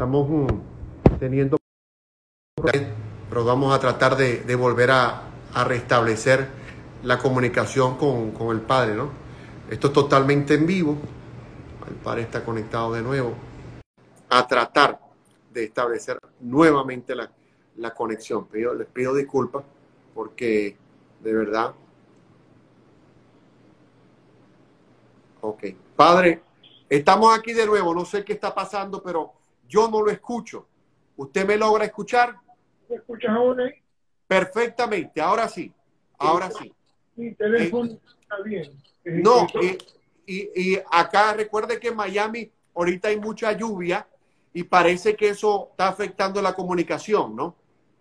[0.00, 1.58] Estamos mm, teniendo
[3.28, 6.48] pero vamos a tratar de, volver a, a, restablecer
[7.02, 9.10] la comunicación con, con, el Padre, ¿no?
[9.68, 10.96] Esto es totalmente en vivo.
[11.86, 13.34] El Padre está conectado de nuevo.
[14.30, 14.98] A tratar
[15.52, 17.30] de establecer nuevamente la,
[17.76, 18.46] la conexión.
[18.46, 19.64] Pido, les pido disculpas
[20.14, 20.78] porque
[21.20, 21.74] de verdad.
[25.42, 25.64] Ok.
[25.94, 26.42] Padre,
[26.88, 27.94] estamos aquí de nuevo.
[27.94, 29.39] No sé qué está pasando, pero
[29.70, 30.66] yo no lo escucho.
[31.16, 32.36] ¿Usted me logra escuchar?
[32.88, 33.72] ¿Me escuchas ahora?
[34.26, 35.72] Perfectamente, ahora sí.
[36.18, 36.72] Ahora sí.
[37.16, 38.72] Mi teléfono eh, está bien.
[39.04, 39.78] No, y,
[40.26, 44.06] y, y acá recuerde que en Miami ahorita hay mucha lluvia
[44.52, 47.56] y parece que eso está afectando la comunicación, ¿no?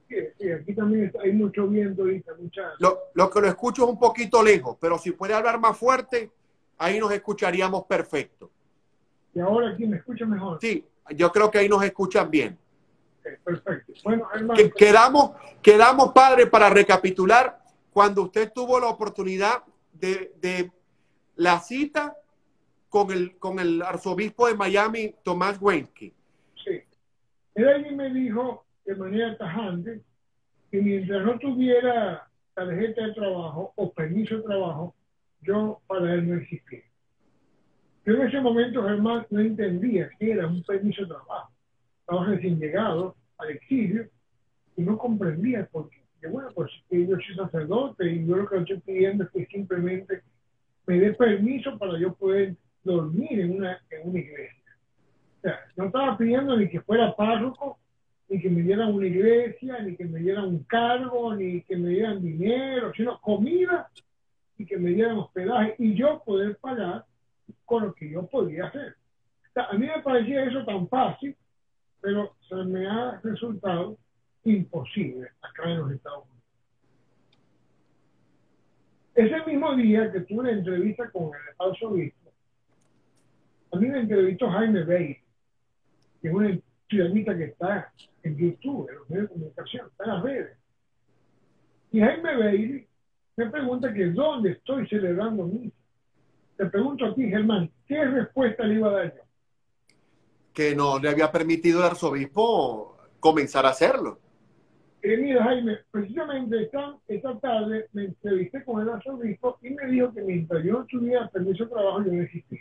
[0.08, 2.74] Sí, sí, aquí también hay mucho viento ahorita, mucha...
[2.80, 6.32] Lo, lo, que lo escucho es un poquito lejos, pero si puede hablar más fuerte,
[6.80, 8.50] ahí nos escucharíamos perfecto.
[9.36, 10.58] ¿Y ahora aquí me escucha mejor?
[10.60, 10.84] Sí,
[11.16, 12.58] yo creo que ahí nos escuchan bien.
[13.44, 13.94] Perfecto.
[14.04, 14.60] Bueno, hermano...
[14.76, 17.60] Quedamos, quedamos, padre, para recapitular,
[17.92, 20.72] cuando usted tuvo la oportunidad de, de
[21.36, 22.16] la cita
[22.90, 26.14] con el, con el arzobispo de Miami, Tomás Wenke.
[26.64, 26.82] Sí.
[27.56, 30.02] Él me dijo de manera tajante
[30.72, 34.96] que mientras no tuviera tarjeta de trabajo o permiso de trabajo,
[35.42, 36.84] yo para él no existía.
[38.10, 41.52] Yo en ese momento, Germán, no entendía que era un permiso de trabajo.
[42.00, 44.10] Estaba recién llegado al exilio
[44.76, 46.02] y no comprendía por qué.
[46.24, 50.24] Y bueno, pues yo soy sacerdote y yo lo que estoy pidiendo es que simplemente
[50.88, 54.76] me dé permiso para yo poder dormir en una, en una iglesia.
[55.38, 57.78] O sea, no estaba pidiendo ni que fuera párroco,
[58.28, 61.90] ni que me dieran una iglesia, ni que me dieran un cargo, ni que me
[61.90, 63.88] dieran dinero, sino comida
[64.58, 67.06] y que me dieran hospedaje y yo poder pagar
[67.70, 68.96] con lo que yo podía hacer.
[69.56, 71.38] A mí me parecía eso tan fácil,
[72.02, 73.96] pero se me ha resultado
[74.44, 76.40] imposible acá en los Estados Unidos.
[79.14, 82.32] Ese mismo día que tuve la entrevista con el arzobispo,
[83.72, 85.18] a mí me entrevistó Jaime Bey,
[86.22, 86.58] que es una
[86.90, 90.58] ciudadanita que está en YouTube, en los medios de comunicación, está en las redes.
[91.92, 92.88] Y Jaime Bailey
[93.36, 95.79] me pregunta que dónde estoy celebrando misa.
[96.60, 99.22] Te pregunto a ti, Germán, ¿qué respuesta le iba a dar yo?
[100.54, 104.20] Que no le había permitido al arzobispo comenzar a hacerlo.
[105.02, 110.14] Eh, mira, Jaime, precisamente esta, esta tarde me entrevisté con el arzobispo y me dijo
[110.14, 112.60] que mientras yo no tuviera permiso de trabajo, yo no existía.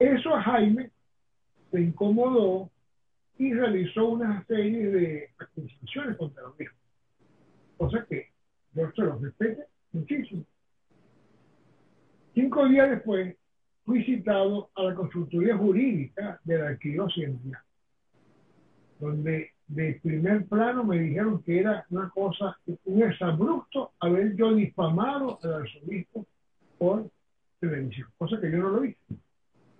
[0.00, 0.90] Eso a Jaime
[1.70, 2.68] se incomodó
[3.38, 6.80] y realizó una serie de acusaciones contra los mismos.
[7.76, 8.28] Cosa que
[8.74, 10.44] yo se los respeto muchísimo.
[12.36, 13.34] Cinco días después
[13.86, 17.30] fui citado a la consultoría jurídica de la arquidiócesis
[19.00, 25.38] donde de primer plano me dijeron que era una cosa, un exabrupto haber yo difamado
[25.42, 26.26] al arzobispo
[26.76, 27.10] por
[27.58, 29.00] televisión, cosa que yo no lo hice.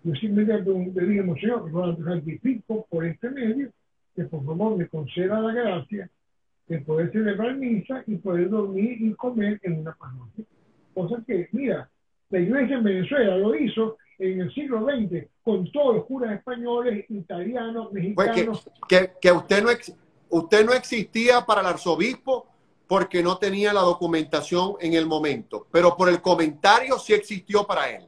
[0.02, 3.70] Yo simplemente le dije, Monseñor, lo santifico por este medio,
[4.14, 6.08] que por favor me conceda la gracia
[6.68, 10.46] de poder celebrar misa y poder dormir y comer en una parroquia.
[10.94, 11.90] Cosa que, mira,
[12.30, 17.04] la iglesia en Venezuela lo hizo en el siglo XX con todos los curas españoles,
[17.10, 18.62] italianos, mexicanos.
[18.64, 19.70] Pues que, que, que, usted, no
[20.30, 22.46] usted no existía para el arzobispo
[22.86, 27.90] porque no tenía la documentación en el momento, pero por el comentario sí existió para
[27.90, 28.04] él.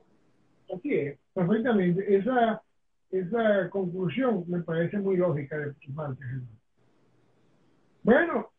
[0.75, 2.17] Así es, perfectamente.
[2.17, 2.63] Esa,
[3.11, 6.59] esa conclusión me parece muy lógica de tu parte, Germán.
[8.03, 8.51] Bueno,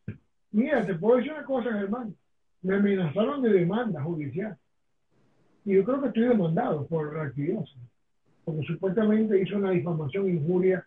[0.52, 2.14] mira, te puedo decir una cosa, Germán.
[2.62, 4.56] Me amenazaron de demanda judicial.
[5.64, 7.82] Y yo creo que estoy demandado por la arquidiócesis,
[8.44, 10.86] porque supuestamente hizo una difamación injuria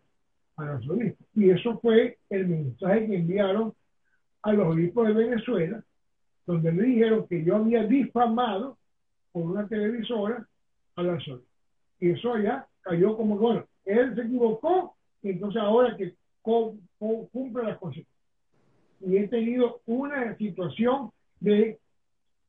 [0.58, 1.28] a los obispos.
[1.36, 3.74] Y eso fue el mensaje que enviaron
[4.42, 5.84] a los obispos de Venezuela,
[6.46, 8.78] donde me dijeron que yo había difamado
[9.32, 10.46] por una televisora
[10.96, 11.44] a la sol.
[12.00, 17.78] Y eso allá cayó como, bueno, él se equivocó, y entonces ahora que cumple las
[17.78, 18.08] consecuencias.
[19.00, 21.80] Y he tenido una situación de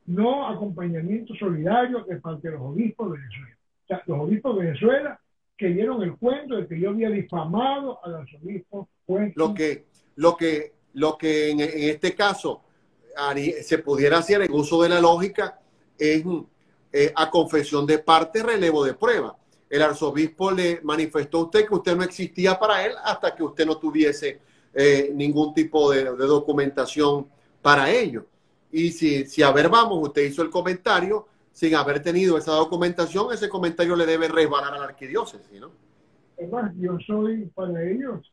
[0.07, 3.57] no acompañamiento solidario de parte de los obispos de Venezuela.
[3.57, 5.21] O sea, los obispos de Venezuela
[5.57, 8.89] que dieron el cuento de que yo había difamado al arzobispo.
[9.35, 9.85] Lo que,
[10.17, 12.63] lo que, lo que en, este caso
[13.63, 15.61] se pudiera hacer en uso de la lógica
[15.97, 16.25] es
[16.93, 19.37] eh, a confesión de parte, relevo de prueba.
[19.71, 23.67] El arzobispo le manifestó a usted que usted no existía para él hasta que usted
[23.67, 24.41] no tuviese
[24.75, 27.29] eh, ningún tipo de documentación
[27.63, 28.27] para ello.
[28.77, 33.33] Y si, si, a ver, vamos, usted hizo el comentario sin haber tenido esa documentación,
[33.33, 35.71] ese comentario le debe resbalar a la arquidiócesis, ¿no?
[36.37, 38.33] Es más, yo soy para ellos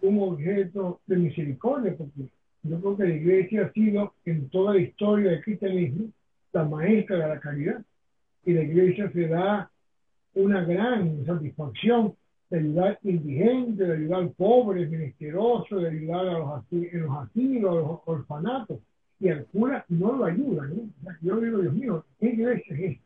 [0.00, 2.30] un objeto de misericordia, porque
[2.62, 6.08] yo creo que la iglesia ha sido en toda la historia del cristianismo
[6.54, 7.82] la maestra de la caridad
[8.46, 9.70] y la iglesia se da
[10.32, 12.14] una gran satisfacción
[12.48, 18.78] de ayudar indigentes, de ayudar pobres, menesterosos, de ayudar a los asilos, a los orfanatos.
[19.18, 20.90] Y al cura no lo ayuda, ¿no?
[21.22, 23.04] Yo digo, Dios mío, ¿qué iglesia es esta?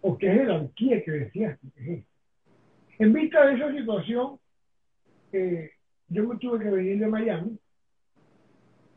[0.00, 2.10] ¿O qué jerarquía que decías que es esta?
[3.00, 4.38] En vista de esa situación,
[5.32, 5.70] eh,
[6.08, 7.58] yo me tuve que venir de Miami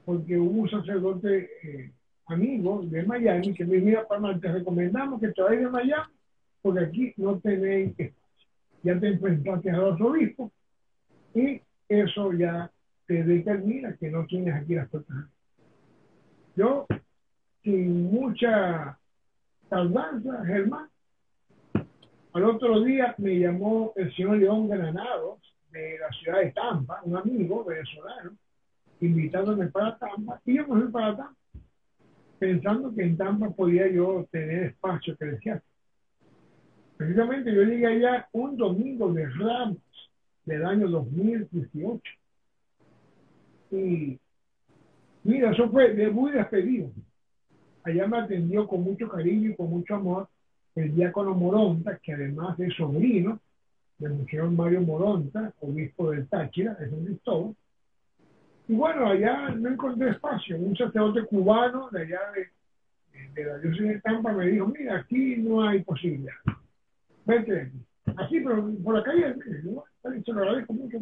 [0.06, 1.92] porque hubo un sacerdote eh,
[2.26, 6.14] amigo de Miami que me dijo, mira, Palma, te recomendamos que te vayas de Miami
[6.62, 8.48] porque aquí no tenéis espacio.
[8.84, 10.52] Ya te enfrentaste a los obispos
[11.36, 12.72] y eso ya
[13.06, 15.16] te determina que no tienes aquí las puertas.
[16.56, 16.86] Yo,
[17.64, 18.98] sin mucha
[19.70, 20.90] tardanza, Germán,
[22.34, 25.40] al otro día me llamó el señor León Granados
[25.72, 28.32] de la ciudad de Tampa, un amigo venezolano,
[29.00, 31.36] invitándome para Tampa, y yo me fui para Tampa,
[32.40, 35.62] pensando que en Tampa podía yo tener espacio que decía.
[36.98, 39.78] Precisamente yo llegué allá un domingo de Ramos
[40.46, 42.02] del año 2018.
[43.72, 44.20] Y
[45.24, 46.92] mira, eso fue de muy despedido.
[47.84, 50.28] Allá me atendió con mucho cariño y con mucho amor
[50.76, 53.40] el diácono Moronta, que además es sobrino
[53.98, 57.56] del señor Mario Moronta, obispo del Táchira, es un Cristóbal.
[58.68, 60.58] Y bueno, allá no encontré espacio.
[60.58, 62.20] Un sacerdote cubano de allá
[63.36, 66.34] de, la diócesis de Tampa me dijo, mira, aquí no hay posibilidad.
[67.26, 67.72] Vete
[68.18, 70.98] Así, pero por la calle, se lo agradezco mucho.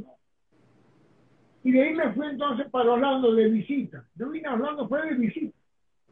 [1.63, 4.05] Y de ahí me fui entonces para Orlando de visita.
[4.15, 5.57] Yo vine a Orlando, fue de visita.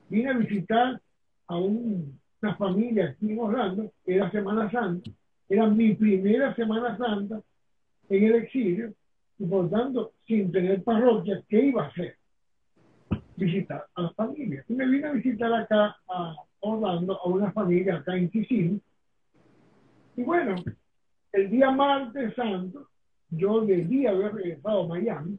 [0.10, 1.02] Vine a visitar
[1.48, 5.10] a un una familia aquí en Orlando, era Semana Santa,
[5.50, 7.42] era mi primera Semana Santa
[8.10, 8.94] en el exilio,
[9.40, 12.16] y por tanto, sin tener parroquia, ¿qué iba a hacer?
[13.36, 14.64] Visitar a la familia.
[14.68, 18.82] Y me vine a visitar acá a Orlando, a una familia acá en Kissimmee.
[20.16, 20.56] Y bueno,
[21.34, 22.88] el día martes santo,
[23.30, 25.38] yo debía haber regresado a Miami,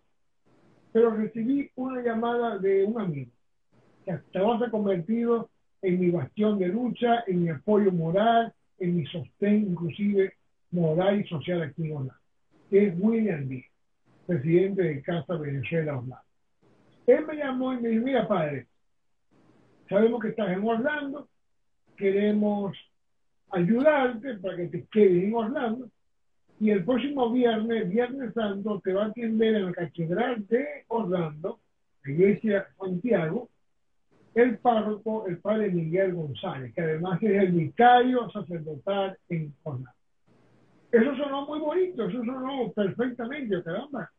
[0.92, 3.30] pero recibí una llamada de un amigo
[4.04, 5.50] que estaba se convertido
[5.82, 10.32] en mi bastión de lucha, en mi apoyo moral, en mi sostén inclusive
[10.70, 12.10] moral y social aquí en
[12.70, 13.70] que es William Díaz,
[14.26, 16.24] presidente de Casa Venezuela Orlando.
[17.06, 18.66] Él me llamó y me dijo, mira padre,
[19.88, 21.28] sabemos que estás en Orlando,
[21.96, 22.76] queremos
[23.50, 25.88] ayudarte para que te quedes en Orlando,
[26.60, 31.60] y el próximo viernes, Viernes Santo, te va a atender en la Catedral de Orlando,
[32.04, 33.48] la Iglesia Santiago,
[34.34, 39.90] el párroco, el padre Miguel González, que además es el vicario sacerdotal en Orlando.
[40.90, 44.10] Eso sonó muy bonito, eso sonó perfectamente, caramba.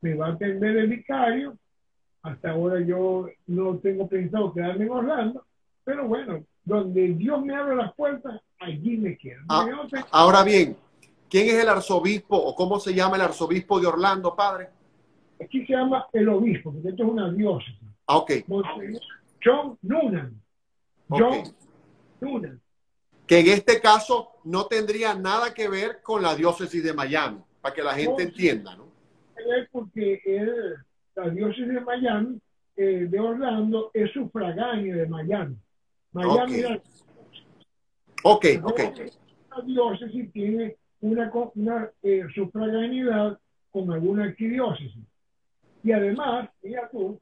[0.00, 1.56] Me va a atender el vicario.
[2.22, 5.44] Hasta ahora yo no tengo pensado quedarme en Orlando,
[5.84, 9.42] pero bueno, donde Dios me abre las puertas, allí me quedo.
[9.48, 9.68] Ah,
[10.10, 10.74] ahora bien,
[11.34, 14.68] ¿quién es el arzobispo o cómo se llama el arzobispo de Orlando, padre?
[15.44, 17.74] Aquí se llama el obispo, porque esto es una diócesis.
[18.06, 18.30] Ah, ok.
[19.44, 20.40] John Noonan.
[21.08, 21.42] John
[22.20, 22.60] Noonan.
[23.26, 27.74] Que en este caso no tendría nada que ver con la diócesis de Miami, para
[27.74, 28.84] que la gente entienda, ¿no?
[29.72, 30.20] Porque
[31.16, 32.38] la diócesis de Miami,
[32.76, 35.56] eh, de Orlando, es sufragánea de Miami.
[36.12, 36.62] Miami
[38.22, 38.80] Ok, ok.
[39.50, 43.38] La diócesis tiene una, una eh, sufraganidad
[43.70, 45.04] con alguna arquidiócesis.
[45.82, 47.20] Y además, mira tú,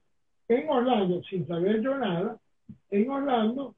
[0.48, 2.38] en Orlando, sin saber yo nada,
[2.90, 3.74] en Orlando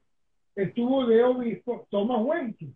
[0.55, 2.67] estuvo de obispo Thomas Wenke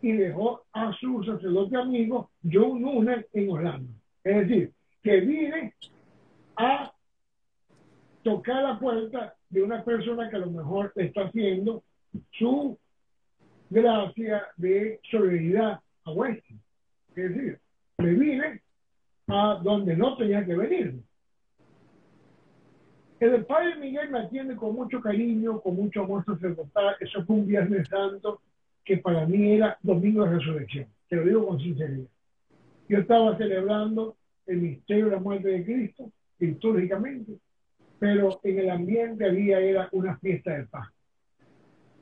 [0.00, 3.92] y dejó a su sacerdote amigo John Noonan en Orlando.
[4.24, 4.72] Es decir,
[5.02, 5.74] que viene
[6.56, 6.90] a
[8.22, 11.82] tocar la puerta de una persona que a lo mejor está haciendo
[12.30, 12.78] su
[13.68, 16.54] gracia de solidaridad a Wenke.
[17.14, 17.58] Es decir,
[17.98, 18.62] me vine
[19.28, 21.02] a donde no tenía que venir.
[23.18, 26.96] El padre Miguel me atiende con mucho cariño, con mucho amor sacerdotal.
[27.00, 28.40] Eso fue un Viernes Santo
[28.84, 30.86] que para mí era Domingo de Resurrección.
[31.08, 32.08] Te lo digo con sinceridad.
[32.88, 37.32] Yo estaba celebrando el misterio de la muerte de Cristo, litúrgicamente,
[37.98, 40.88] pero en el ambiente había era una fiesta de paz.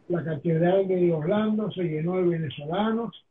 [0.08, 3.23] La catedral de Orlando se llenó de venezolanos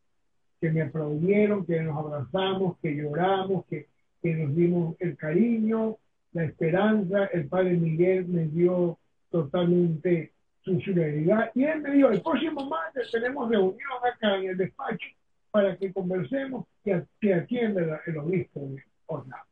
[0.63, 3.87] que me aplaudieron, que nos abrazamos, que lloramos, que,
[4.21, 5.97] que nos dimos el cariño,
[6.31, 8.97] la esperanza, el padre Miguel me dio
[9.29, 14.57] totalmente su solidaridad y él me dijo, el próximo martes tenemos reunión acá en el
[14.57, 15.05] despacho
[15.51, 19.45] para que conversemos y que atienda el obispo de Orlando.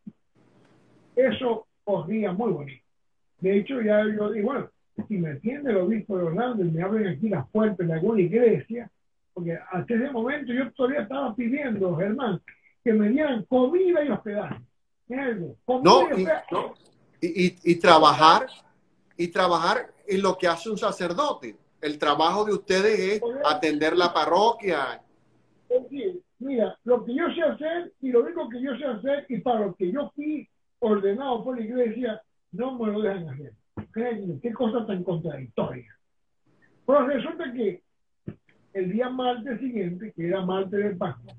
[1.13, 2.85] pedagogía muy bonita.
[3.41, 4.69] De hecho, ya yo digo, bueno,
[5.09, 8.21] si me entiende el obispo de Orlando y me abren aquí las puertas de alguna
[8.21, 8.89] iglesia,
[9.33, 12.41] porque hasta ese momento yo todavía estaba pidiendo, Germán,
[12.83, 14.61] que me dieran comida y hospedaje.
[15.83, 16.07] no,
[17.21, 18.47] y, y, trabajar,
[19.15, 21.55] y trabajar en lo que hace un sacerdote.
[21.81, 25.01] El trabajo de ustedes es atender la parroquia.
[25.69, 29.39] Decir, mira, lo que yo sé hacer y lo único que yo sé hacer y
[29.39, 30.47] para lo que yo fui
[30.79, 32.21] ordenado por la iglesia,
[32.51, 33.53] no me lo dejan hacer.
[34.41, 35.95] qué cosa tan contradictoria.
[36.85, 37.83] Pero resulta que
[38.73, 41.33] el día martes siguiente, que era martes de Pascua,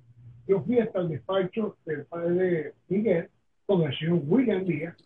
[0.47, 3.29] yo fui hasta el despacho del padre Miguel
[3.67, 4.97] con el señor William Díaz,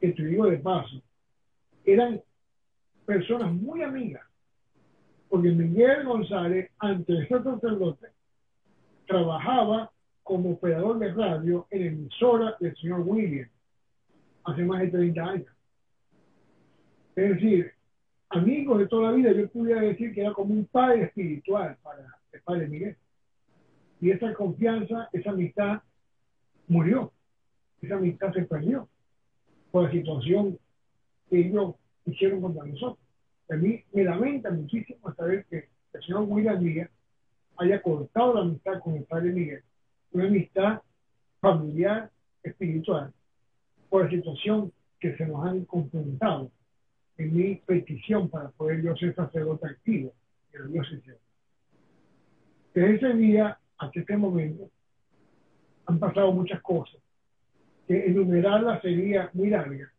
[0.00, 1.02] que te digo de paso,
[1.84, 2.20] eran
[3.04, 4.22] personas muy amigas,
[5.28, 8.08] porque Miguel González, antes de ser sacerdote,
[9.06, 9.90] trabajaba
[10.22, 13.48] como operador de radio en emisora del señor William
[14.44, 15.52] hace más de 30 años.
[17.16, 17.73] Es decir,
[18.28, 22.06] amigo de toda la vida, yo pudiera decir que era como un padre espiritual para
[22.32, 22.96] el padre Miguel.
[24.00, 25.82] Y esa confianza, esa amistad
[26.68, 27.12] murió,
[27.80, 28.88] esa amistad se perdió
[29.70, 30.58] por la situación
[31.30, 31.74] que ellos
[32.06, 32.98] hicieron contra nosotros.
[33.50, 36.90] A mí me lamenta muchísimo saber que el señor William Díaz
[37.56, 39.62] haya cortado la amistad con el padre Miguel,
[40.12, 40.80] una amistad
[41.40, 42.10] familiar,
[42.42, 43.12] espiritual,
[43.88, 46.50] por la situación que se nos han confrontado
[47.16, 50.12] en mi petición para poder yo ser sacerdote activo
[50.52, 51.14] en la diócesis.
[52.74, 54.70] Desde ese día hasta este momento
[55.86, 57.00] han pasado muchas cosas,
[57.86, 59.92] que enumerarlas sería muy larga,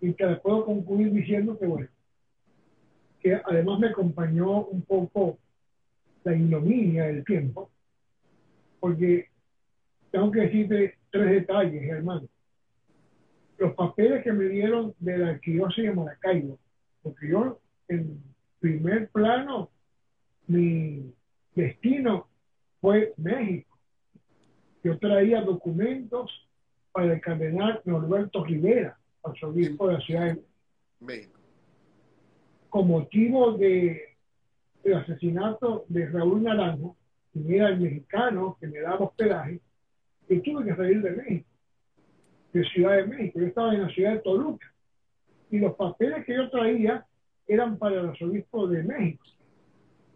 [0.00, 1.88] y que las puedo concluir diciendo que, bueno,
[3.20, 5.38] que además me acompañó un poco
[6.22, 7.70] la ignominia del tiempo,
[8.80, 9.28] porque
[10.10, 12.28] tengo que decirte tres detalles, hermano
[13.58, 16.58] los papeles que me dieron de la arquidiócesis de Maracaibo,
[17.02, 18.22] porque yo en
[18.60, 19.70] primer plano
[20.46, 21.12] mi
[21.54, 22.28] destino
[22.80, 23.78] fue México.
[24.82, 26.30] Yo traía documentos
[26.92, 30.42] para el cardenal Norberto Rivera, arzobispo de la ciudad de
[31.00, 31.40] México,
[32.68, 34.16] con motivo de,
[34.82, 36.96] del asesinato de Raúl Naranjo,
[37.32, 39.60] que era el mexicano que me daba hospedaje,
[40.28, 41.53] y tuve que salir de México
[42.54, 43.40] de Ciudad de México.
[43.40, 44.72] Yo estaba en la ciudad de Toluca
[45.50, 47.04] y los papeles que yo traía
[47.46, 49.24] eran para el arzobispo de México.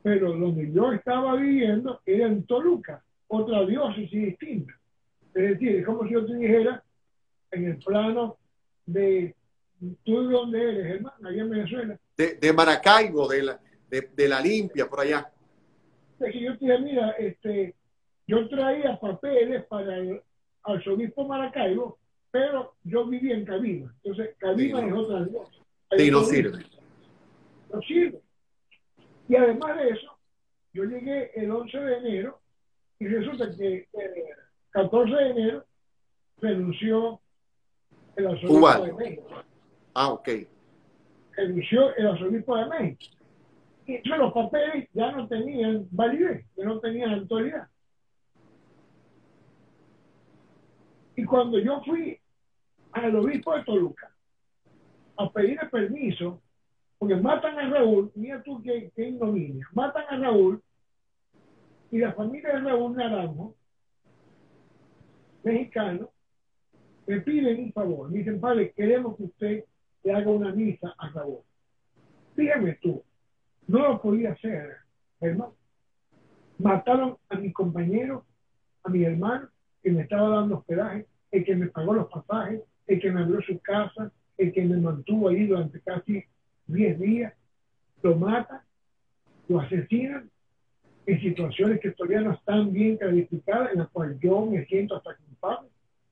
[0.03, 4.73] Pero donde yo estaba viviendo era en Toluca, otra diócesis distinta.
[5.35, 6.83] Es decir, es como si yo te dijera
[7.51, 8.37] en el plano
[8.87, 9.35] de
[10.05, 11.99] tú de dónde eres, hermano, allá en Venezuela.
[12.17, 15.31] De, Maracaibo, de la, de, la limpia, por allá.
[16.21, 17.75] Es que yo te dije, mira, este,
[18.27, 20.21] yo traía papeles para el
[20.63, 21.99] arzobispo Maracaibo
[22.31, 23.95] pero yo vivía en Cabima.
[24.03, 25.53] Entonces, Cabima es otra cosa.
[25.97, 26.65] Sí, no sirve.
[27.73, 28.21] No sirve.
[29.29, 30.19] Y además de eso,
[30.73, 32.41] yo llegué el 11 de enero
[32.99, 34.25] y resulta que el
[34.71, 35.65] 14 de enero
[36.41, 37.21] renunció
[38.17, 39.29] el arzobispo de México.
[39.95, 40.29] Ah, ok.
[41.37, 43.17] Renunció el arzobispo de México.
[43.87, 47.69] Y entonces los papeles ya no tenían validez, ya no tenían autoridad.
[51.19, 52.17] Y cuando yo fui
[52.93, 54.09] al obispo de Toluca
[55.17, 56.41] a pedirle permiso,
[56.97, 60.63] porque matan a Raúl, mira tú qué, qué ignominia, matan a Raúl
[61.91, 63.57] y la familia de Raúl Naranjo,
[65.43, 66.09] mexicano,
[67.09, 68.09] me piden un favor.
[68.13, 69.65] Me dicen, padre, queremos que usted
[70.05, 71.41] le haga una misa a Raúl.
[72.37, 73.03] Dígame tú,
[73.67, 74.77] no lo podía hacer,
[75.21, 75.57] hermano.
[76.59, 78.25] Mataron a mi compañero,
[78.85, 79.49] a mi hermano,
[79.89, 83.41] que me estaba dando hospedaje, el que me pagó los pasajes, el que me abrió
[83.41, 86.23] su casa, el que me mantuvo ahí durante casi
[86.67, 87.33] 10 días,
[88.03, 88.61] lo matan,
[89.49, 90.31] lo asesinan
[91.07, 95.17] en situaciones que todavía no están bien calificadas, en las cuales yo me siento hasta
[95.17, 95.71] culpable,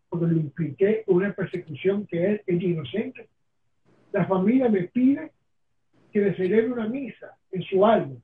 [0.08, 3.28] porque le impliqué una persecución que él es inocente.
[4.10, 5.32] La familia me pide
[6.10, 8.16] que le celebre una misa en su alma.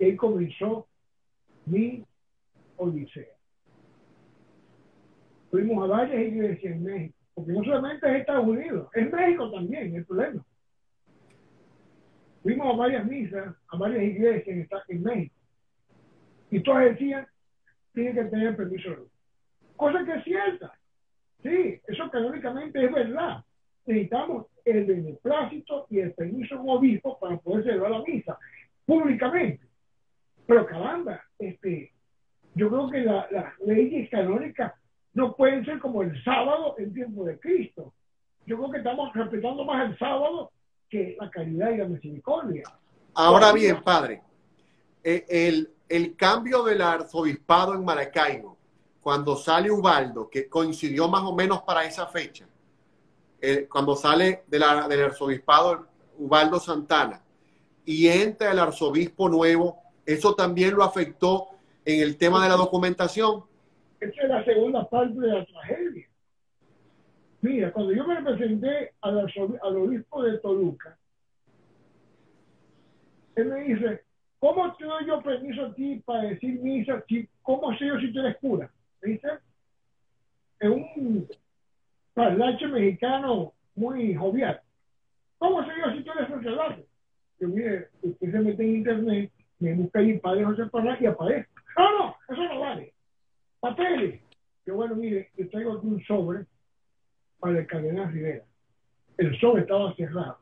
[0.00, 0.88] Y ahí comenzó
[1.64, 2.04] mi
[2.76, 3.33] odisea
[5.54, 9.94] fuimos a varias iglesias en México, porque no solamente es Estados Unidos, es México también
[9.94, 10.44] el problema.
[12.42, 15.36] Fuimos a varias misas, a varias iglesias en, México,
[16.50, 17.24] y todas decían,
[17.92, 19.10] tiene que tener permiso de luz.
[19.76, 20.72] Cosa que es cierta.
[21.44, 23.44] Sí, eso canónicamente es verdad.
[23.86, 28.36] Necesitamos el beneplácito y el permiso como obispo para poder celebrar la misa
[28.84, 29.64] públicamente.
[30.48, 31.92] Pero caramba, este,
[32.56, 34.72] yo creo que las leyes canónicas
[35.14, 37.92] no pueden ser como el sábado en tiempo de Cristo,
[38.46, 40.50] yo creo que estamos respetando más el sábado
[40.88, 42.64] que la caridad y la misericordia.
[43.14, 44.22] Ahora bien, padre,
[45.02, 48.58] eh, el, el cambio del arzobispado en Maracaibo,
[49.00, 52.46] cuando sale Ubaldo, que coincidió más o menos para esa fecha,
[53.40, 55.86] eh, cuando sale del arzobispado
[56.18, 57.22] Ubaldo Santana
[57.84, 61.48] y entra el arzobispo nuevo, eso también lo afectó
[61.84, 63.44] en el tema de la documentación.
[64.04, 66.06] Esa es la segunda parte de la tragedia.
[67.40, 70.98] Mira, cuando yo me presenté al, al obispo de Toluca,
[73.36, 74.02] él me dice,
[74.38, 77.02] ¿cómo te doy yo permiso a ti para decir misa?
[77.42, 78.70] ¿Cómo sé yo si tú eres cura?
[79.02, 79.28] Dice,
[80.60, 81.26] es un
[82.12, 84.60] parlache mexicano muy jovial.
[85.38, 86.86] ¿Cómo sé yo si tú eres sacerdote?
[87.40, 91.48] Yo, mire, usted se mete en internet, me busca ahí Padre José Parra y aparece.
[91.76, 92.93] No, no, eso no vale.
[93.64, 94.20] Papeles.
[94.66, 96.44] Yo, bueno, mire, yo traigo aquí un sobre
[97.40, 98.44] para el cardenal Rivera.
[99.16, 100.36] El sobre estaba cerrado.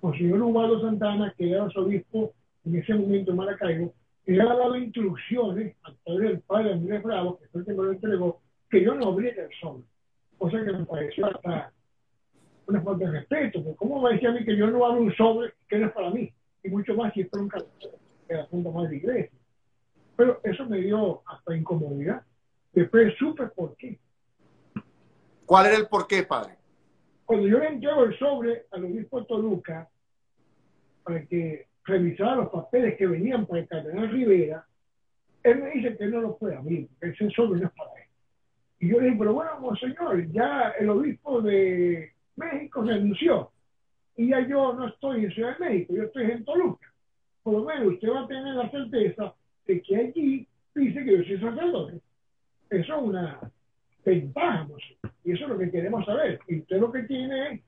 [0.00, 2.32] señor Ubaldo Santana, que era obispo
[2.64, 3.94] en ese momento en Maracaibo,
[4.26, 7.82] le había dado instrucciones a través del padre Andrés Bravo, que fue el que me
[7.82, 9.82] lo entregó, que yo no abriera el sobre.
[10.38, 11.72] O sea que me pareció hasta
[12.68, 15.12] una falta de respeto, porque ¿cómo me decía a mí que yo no abro un
[15.16, 16.32] sobre que no es para mí?
[16.62, 17.50] Y mucho más si es para un
[18.28, 19.39] que asunto más de iglesia.
[20.20, 22.22] Pero eso me dio hasta incomodidad.
[22.74, 23.98] Después supe por qué.
[25.46, 26.58] ¿Cuál era el porqué, padre?
[27.24, 29.88] Cuando yo le entrego el sobre al obispo Toluca
[31.04, 34.66] para que revisara los papeles que venían para el cardenal Rivera,
[35.42, 38.08] él me dice que no lo puede abrir, porque ese sobre no es para él.
[38.78, 43.50] Y yo le dije, pero bueno, señor, ya el obispo de México renunció
[44.18, 46.92] y ya yo no estoy en Ciudad de México, yo estoy en Toluca.
[47.42, 49.34] Por lo menos usted va a tener la certeza
[49.66, 52.00] de que allí dice que yo soy sacerdote.
[52.70, 53.52] Eso es una
[54.04, 54.66] ventaja,
[55.24, 56.40] y eso es lo que queremos saber.
[56.48, 57.60] Y usted lo que tiene es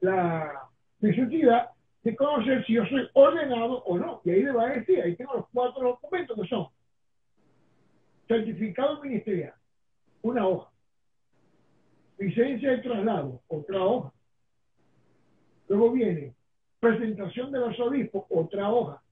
[0.00, 0.68] la
[1.00, 1.70] necesidad
[2.02, 4.20] de conocer si yo soy ordenado o no.
[4.24, 6.68] Y ahí le va a decir, ahí tengo los cuatro documentos que son
[8.28, 9.54] certificado ministerial,
[10.22, 10.70] una hoja,
[12.18, 14.12] licencia de traslado, otra hoja.
[15.68, 16.34] Luego viene
[16.80, 19.02] presentación de los obispos, otra hoja.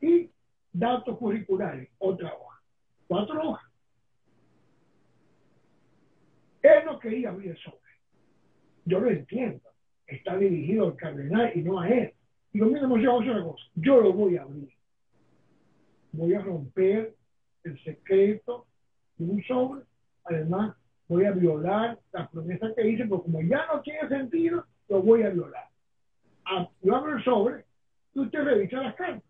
[0.00, 0.30] Y
[0.72, 2.60] datos curriculares, otra hoja.
[3.06, 3.70] Cuatro hojas.
[6.62, 7.78] Él no quería abrir el sobre.
[8.84, 9.62] Yo lo entiendo.
[10.06, 12.12] Está dirigido al cardenal y no a él.
[12.52, 13.64] Y lo mismo yo una cosa.
[13.74, 14.70] Yo lo voy a abrir.
[16.12, 17.14] Voy a romper
[17.64, 18.66] el secreto
[19.16, 19.82] de un sobre.
[20.24, 20.76] Además,
[21.08, 25.22] voy a violar la promesa que hice, porque como ya no tiene sentido, lo voy
[25.22, 25.68] a violar.
[26.44, 27.64] Ah, yo abro el sobre
[28.14, 29.29] y usted revisa las cartas.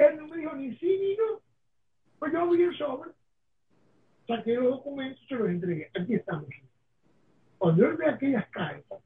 [0.00, 1.40] Él no me dijo ni sí ni no.
[2.18, 3.10] Pues yo abrí el sobre
[4.30, 5.90] saqué los documentos se los entregué.
[5.98, 6.48] Aquí estamos.
[7.58, 9.02] Cuando él ve aquellas cartas,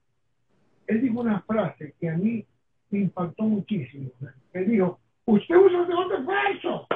[0.86, 2.46] él dijo una frase que a mí
[2.90, 4.10] me impactó muchísimo.
[4.52, 6.86] Él dijo, usted usa sacerdote falso.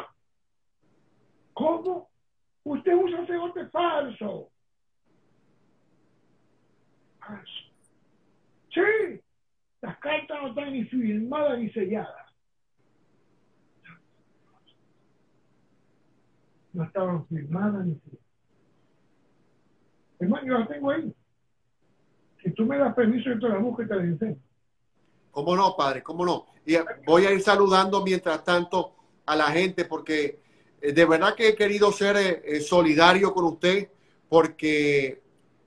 [1.54, 2.08] ¿Cómo?
[2.64, 4.50] Usted usa sacerdote falso.
[7.18, 7.64] Falso.
[8.72, 9.20] Sí,
[9.80, 12.27] las cartas no están ni firmadas ni selladas.
[16.78, 18.00] No estaban firmadas ni
[20.20, 21.12] Hermano, yo las tengo ahí.
[22.42, 24.36] Si tú me das permiso, yo te las busco y te enseño.
[25.30, 26.02] ¿Cómo no, padre?
[26.02, 26.46] ¿Cómo no?
[26.66, 28.94] Y voy a ir saludando mientras tanto
[29.26, 30.40] a la gente porque
[30.80, 33.88] eh, de verdad que he querido ser eh, eh, solidario con usted
[34.28, 35.22] porque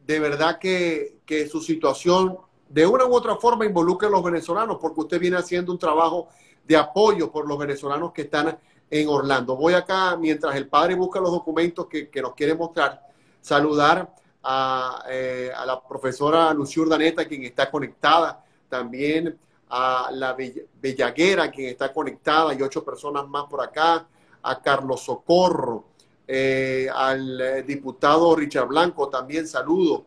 [0.06, 2.38] de verdad que, que, su situación
[2.70, 6.30] de una u otra forma involucra a los venezolanos porque usted viene haciendo un trabajo
[6.66, 8.58] de apoyo por los venezolanos que están
[8.92, 9.56] en Orlando.
[9.56, 13.02] Voy acá, mientras el padre busca los documentos que, nos quiere mostrar,
[13.40, 20.36] saludar a, eh, la profesora Lucio Urdaneta, quien está conectada, también a la
[20.82, 24.06] Bellaguera, quien está conectada, y ocho personas más por acá,
[24.44, 25.86] a Carlos Socorro,
[26.28, 30.06] eh, al eh, diputado Richard Blanco, también saludo.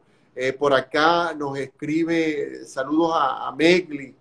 [0.58, 4.14] por acá nos escribe saludos a, a Megli,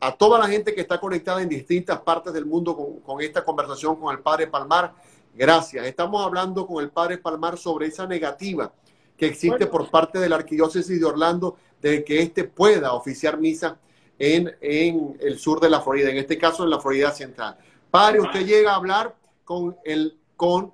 [0.00, 3.96] a toda la gente que está conectada en distintas partes del mundo con, esta conversación
[3.96, 4.94] con el Padre Palmar.
[5.34, 5.86] Gracias.
[5.86, 8.72] Estamos hablando con el Padre Palmar sobre esa negativa
[9.16, 13.78] que existe por parte de la Arquidiócesis de Orlando de que éste pueda oficiar misa
[14.18, 17.56] en, en, el sur de la Florida, en este caso en la Florida Central.
[17.90, 20.72] Padre, usted llega a hablar con, el, con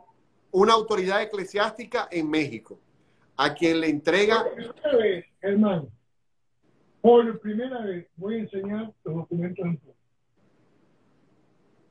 [0.51, 2.79] una autoridad eclesiástica en México,
[3.37, 4.45] a quien le entrega...
[5.41, 5.89] Hermano,
[7.03, 9.99] por primera vez voy a enseñar los documentos en público,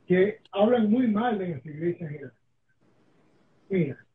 [0.07, 2.33] que hablan muy mal de nuestra iglesia
[3.69, 4.05] Mira.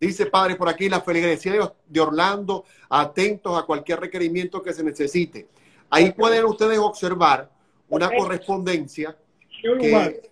[0.00, 5.46] Dice, Padre, por aquí la feligresía de Orlando, atentos a cualquier requerimiento que se necesite.
[5.88, 7.50] Ahí pueden ustedes observar
[7.88, 9.16] una correspondencia
[9.62, 10.30] que,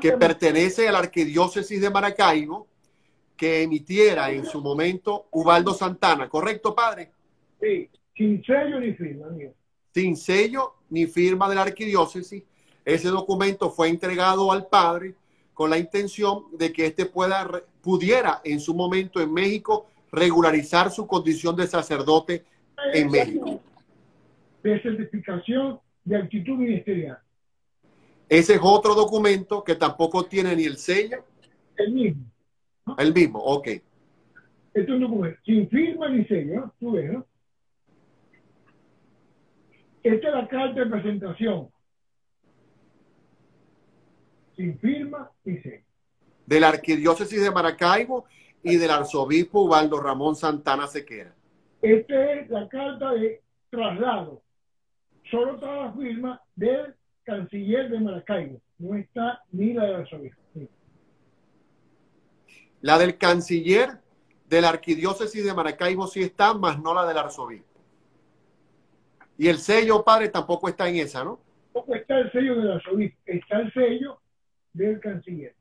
[0.00, 2.66] que pertenece a la arquidiócesis de Maracaibo,
[3.44, 7.10] que emitiera en su momento Ubaldo Santana, ¿correcto, padre?
[7.60, 9.26] Sí, sin sello ni firma.
[9.92, 12.42] Sin sello ni firma de la arquidiócesis.
[12.86, 15.14] Ese documento fue entregado al padre
[15.52, 17.46] con la intención de que éste pueda,
[17.82, 22.46] pudiera en su momento en México regularizar su condición de sacerdote
[22.94, 23.60] en México.
[24.62, 27.18] De certificación de actitud ministerial.
[28.26, 31.26] Ese es otro documento que tampoco tiene ni el sello.
[31.76, 32.33] El mismo.
[32.98, 33.66] El mismo, ok.
[33.66, 33.82] Este
[34.74, 37.26] es un documento sin firma ni sello, tú ves, ¿no?
[40.02, 41.70] Esta es la carta de presentación.
[44.56, 45.84] Sin firma ni sello.
[46.46, 48.26] De la Arquidiócesis de Maracaibo
[48.62, 51.34] y del arzobispo Ubaldo Ramón Santana Sequera.
[51.80, 54.42] Esta es la carta de traslado.
[55.30, 58.60] Solo está la firma del canciller de Maracaibo.
[58.78, 60.43] No está ni la del arzobispo.
[62.84, 63.92] La del canciller
[64.46, 67.80] de la arquidiócesis de Maracaibo sí está, más no la del arzobispo.
[69.38, 71.40] Y el sello, padre, tampoco está en esa, ¿no?
[71.72, 74.20] Tampoco está el sello del arzobispo, está el sello
[74.74, 75.54] del canciller.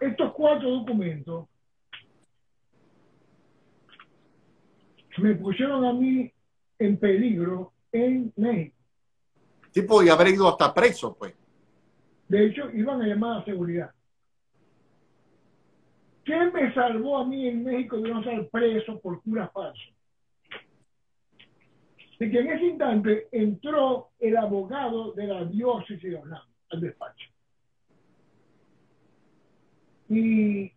[0.00, 1.46] Estos cuatro documentos
[5.18, 6.32] me pusieron a mí
[6.78, 8.76] en peligro en México.
[9.72, 11.34] Sí, podía haber ido hasta preso, pues.
[12.28, 13.90] De hecho, iban a llamar a seguridad.
[16.28, 19.80] ¿Qué me salvó a mí en México de no ser preso por cura falso?
[22.18, 27.30] De que en ese instante entró el abogado de la diócesis de Orlando al despacho.
[30.10, 30.70] Y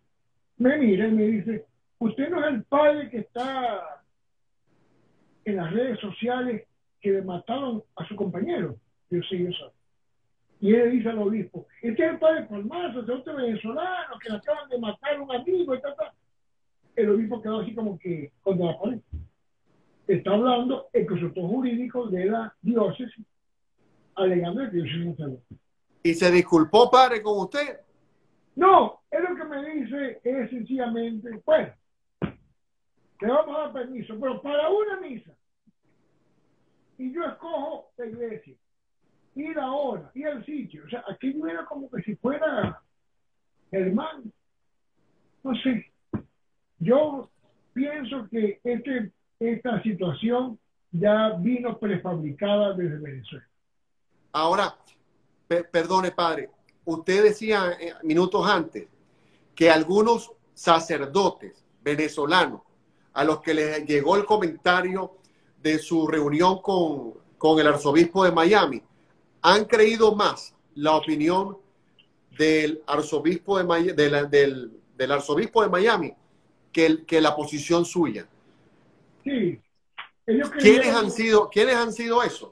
[0.56, 1.66] me mira y me dice,
[2.00, 4.06] usted no es el padre que está
[5.44, 6.66] en las redes sociales
[7.02, 8.78] que le mataron a su compañero.
[9.10, 9.81] Yo sí, yo soy.
[10.62, 14.38] Y él dice al obispo, este es el padre Palmazo, este otro venezolano que le
[14.38, 15.96] acaban de matar a un amigo, y tal,
[16.96, 19.00] El obispo quedó así como que cuando la pared.
[20.08, 23.26] Está hablando el consultor jurídico de la diócesis,
[24.14, 25.56] alegando que yo soy un sacerdote.
[26.04, 27.80] ¿Y se disculpó, padre, con usted?
[28.56, 31.74] No, él lo que me dice es sencillamente, bueno,
[33.20, 35.32] te vamos a dar permiso, pero para una misa.
[37.00, 38.56] Y yo escojo la iglesia
[39.36, 40.84] y la hora y el sitio.
[40.86, 42.82] O sea, aquí no era como que si fuera
[43.72, 44.24] hermano.
[45.44, 45.92] No sé.
[46.80, 47.30] Yo
[47.74, 50.60] pienso que este, esta situación
[50.92, 53.48] ya vino prefabricada desde Venezuela.
[54.34, 54.76] Ahora,
[55.72, 56.50] perdone, padre,
[56.86, 58.88] usted decía eh, minutos antes
[59.56, 62.62] que algunos sacerdotes venezolanos
[63.14, 65.18] a los que les llegó el comentario
[65.62, 68.82] de su reunión con, con el arzobispo de Miami,
[69.42, 71.58] han creído más la opinión
[72.38, 74.30] del arzobispo de Miami, del,
[74.98, 76.14] del, arzobispo de Miami
[76.72, 78.26] que, que la posición suya.
[79.24, 79.60] Sí.
[80.60, 82.52] ¿Quiénes han sido, ¿Quiénes han sido esos?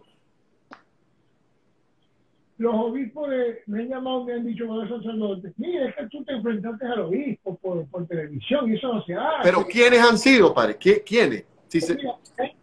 [2.58, 6.26] Los obispos de, me han llamado, me han dicho los sacerdotes, mira, es que tú
[6.26, 9.44] te enfrentaste al obispo por, por televisión y eso no se hace.
[9.44, 10.76] Pero ¿quiénes han sido, padre?
[10.78, 11.46] ¿Quiénes?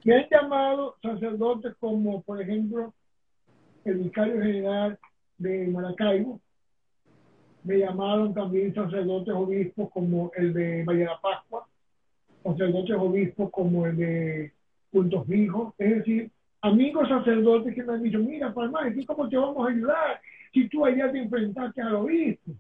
[0.05, 2.93] me han llamado sacerdotes como, por ejemplo,
[3.87, 4.99] el vicario general
[5.39, 6.41] de Maracaibo.
[7.65, 11.67] Me llamaron también sacerdotes obispos como el de Valle de la Pascua,
[12.43, 14.53] sacerdotes obispos como el de
[14.91, 19.67] Puntos Fijos, es decir, amigos sacerdotes que me han dicho, mira, Palma, cómo te vamos
[19.67, 20.21] a ayudar
[20.53, 22.53] si tú allá te enfrentaste al obispo?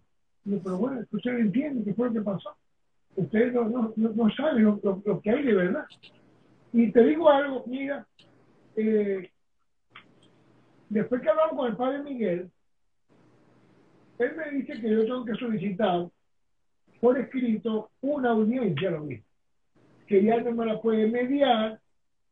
[0.45, 2.51] pero bueno, usted entiende qué fue lo que pasó.
[3.17, 5.87] Ustedes no, no, no, saben lo, lo, que hay de verdad.
[6.73, 8.07] Y te digo algo, mira,
[8.77, 9.31] eh,
[10.89, 12.51] Después que hablamos con el padre Miguel,
[14.19, 16.09] él me dice que yo tengo que solicitar
[17.01, 19.27] por escrito una audiencia lo mismo,
[20.07, 21.81] que ya no me la puede mediar,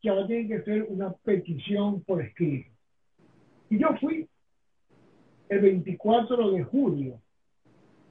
[0.01, 2.69] que ahora tiene que ser una petición por escrito.
[3.69, 4.27] Y yo fui
[5.49, 7.21] el 24 de julio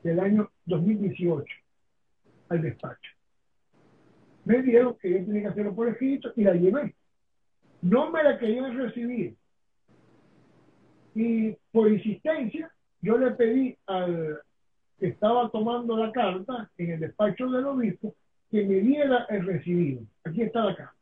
[0.02, 1.44] del año 2018
[2.50, 3.11] al despacho.
[4.44, 6.94] Me dijeron que yo tenía que hacerlo por escrito y la llevé.
[7.80, 9.37] No me la querían recibir
[11.14, 14.40] y por insistencia, yo le pedí al
[14.98, 18.14] que estaba tomando la carta en el despacho del obispo
[18.50, 20.03] que me diera el recibido.
[20.24, 20.94] Aquí está la carta.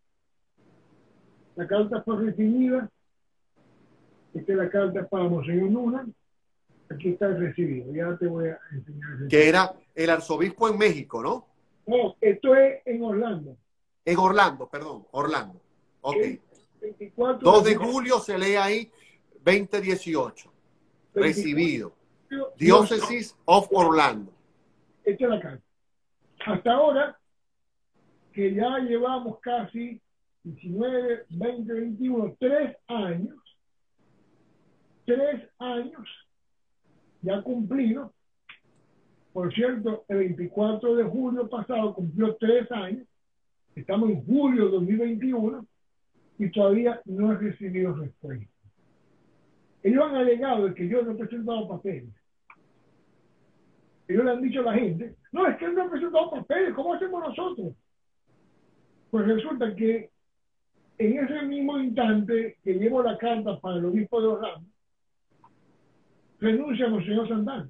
[1.57, 2.91] La carta fue recibida.
[4.35, 6.07] Esta es la carta para Monseñor Nuna.
[6.89, 7.93] Aquí está el recibido.
[7.93, 9.29] Ya te voy a enseñar.
[9.29, 11.47] Que era, el arzobispo en México, ¿no?
[11.87, 13.57] No, esto es en Orlando.
[14.05, 15.61] En Orlando, perdón, Orlando.
[16.01, 16.17] Ok.
[17.41, 18.91] 2 de julio se lee ahí
[19.45, 20.51] 2018.
[21.15, 21.93] Recibido.
[22.57, 24.33] Diócesis of Orlando.
[25.05, 25.65] Esta es la carta.
[26.47, 27.19] Hasta ahora,
[28.33, 30.01] que ya llevamos casi
[30.45, 33.37] 19, 20, 21, tres años,
[35.05, 36.09] tres años
[37.21, 38.13] ya cumplido.
[39.33, 43.07] Por cierto, el 24 de julio pasado cumplió tres años.
[43.75, 45.67] Estamos en julio de 2021
[46.39, 48.53] y todavía no he recibido respuesta.
[49.83, 52.11] Ellos han alegado que yo no he presentado papeles.
[54.09, 56.75] Ellos le han dicho a la gente, no, es que él no ha presentado papeles,
[56.75, 57.75] ¿cómo hacemos nosotros?
[59.11, 60.11] Pues resulta que
[60.99, 64.69] en ese mismo instante que llevo la carta para el obispo de Orlando,
[66.41, 67.69] renuncia a Monseñor Santana.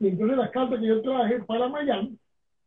[0.00, 2.18] Y entonces las cartas que yo traje para Miami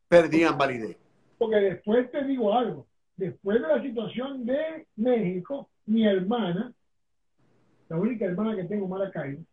[0.07, 0.97] perdían validez.
[1.37, 2.85] Porque después te digo algo,
[3.15, 6.73] después de la situación de México, mi hermana,
[7.91, 9.43] la única hermana que tengo, Maracaibo,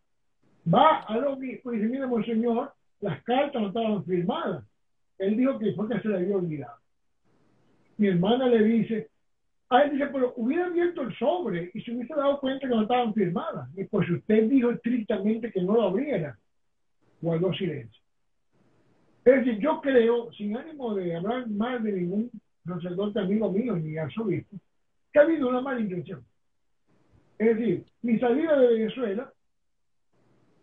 [0.73, 2.71] va al obispo y dice, mira, monseñor,
[3.01, 4.63] las cartas no estaban firmadas.
[5.17, 6.77] Él dijo que fue que se le había olvidado.
[7.97, 9.09] Mi hermana le dice,
[9.69, 12.83] a él dice, pero hubiera abierto el sobre y se hubiese dado cuenta que no
[12.83, 13.69] estaban firmadas.
[13.75, 16.39] Y pues usted dijo estrictamente que no lo abriera,
[17.21, 18.01] guardó silencio.
[19.25, 22.31] Es decir, yo creo, sin ánimo de hablar mal de ningún
[22.65, 24.55] sacerdote amigo mío ni arzobispo,
[25.11, 26.23] que ha habido una mala intención.
[27.39, 29.33] Es decir, mi salida de Venezuela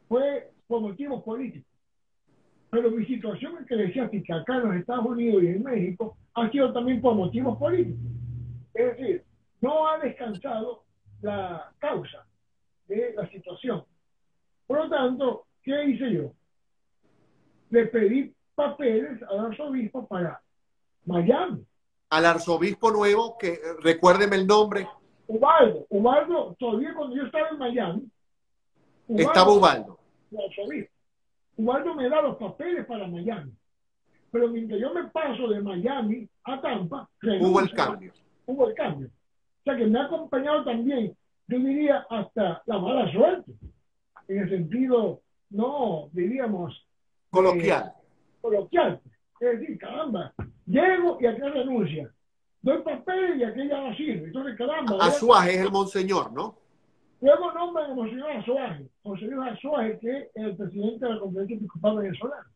[0.09, 1.73] fue por motivos políticos.
[2.71, 7.01] Pero mi situación eclesiástica acá en los Estados Unidos y en México ha sido también
[7.01, 7.99] por motivos políticos.
[8.75, 9.25] Es decir,
[9.63, 10.85] no ha descansado
[11.23, 12.27] la causa
[12.89, 13.83] de la situación.
[14.67, 16.33] Por lo tanto, ¿qué hice yo?
[17.71, 20.43] Le pedí papeles al arzobispo para
[21.07, 21.65] Miami.
[22.11, 24.87] Al arzobispo nuevo, que recuérdeme el nombre.
[25.27, 25.87] Ubaldo.
[25.91, 28.11] Ubaldo, todavía cuando yo estaba en Miami.
[29.09, 29.99] estaba Ubaldo.
[30.31, 30.93] El arzobispo.
[31.57, 33.53] Ubaldo me da los papeles para Miami.
[34.31, 37.09] Pero mientras yo me paso de Miami a Tampa,
[37.41, 38.13] hubo el cambio.
[38.47, 39.09] Hubo el cambio.
[39.09, 41.17] O sea que me ha acompañado también,
[41.49, 43.53] yo diría, hasta la mala suerte.
[44.29, 46.87] En el sentido, no, diríamos.
[47.31, 47.87] Coloquial.
[47.87, 48.03] Eh,
[48.41, 49.01] coloquial.
[49.41, 50.33] Es decir, caramba,
[50.67, 52.13] llego y aquel renuncia.
[52.67, 54.25] Doy papeles y aquella no sirve.
[54.27, 54.99] Entonces, caramba.
[55.01, 56.57] Azuaje es el monseñor, ¿no?
[57.21, 61.99] Luego nombran a Monseñor Azuaje, Monseñor Azuaje, que es el presidente de la Conferencia Episcopal
[61.99, 62.51] Venezolana.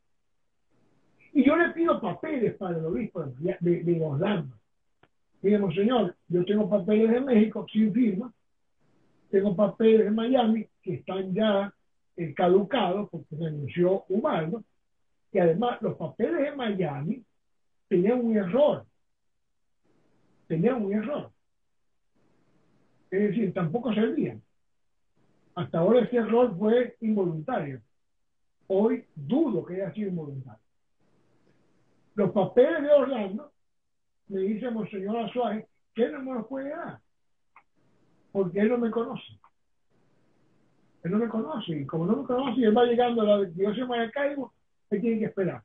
[1.33, 4.57] Y yo le pido papeles para el obispo de, de, de Orlando.
[5.43, 8.33] Mire, Monseñor, yo tengo papeles de México sin firma,
[9.31, 11.73] tengo papeles de Miami que están ya
[12.17, 14.65] eh, caducados porque renunció Ubaldo,
[15.33, 17.23] y además los papeles de Miami
[17.89, 18.90] tenían un error.
[20.51, 21.31] Tenían un error.
[23.09, 24.43] Es decir, tampoco servían.
[25.55, 27.81] Hasta ahora ese error fue involuntario.
[28.67, 30.59] Hoy dudo que haya sido involuntario.
[32.17, 33.53] Los papeles de Orlando,
[34.27, 36.99] me dice Monseñor Azuaje, que él no me los puede dar.
[38.33, 39.39] Porque él no me conoce.
[41.05, 41.79] Él no me conoce.
[41.79, 44.53] Y como no me conoce y él va llegando a la diócesis de Maracaibo,
[44.91, 45.63] él tiene que esperar.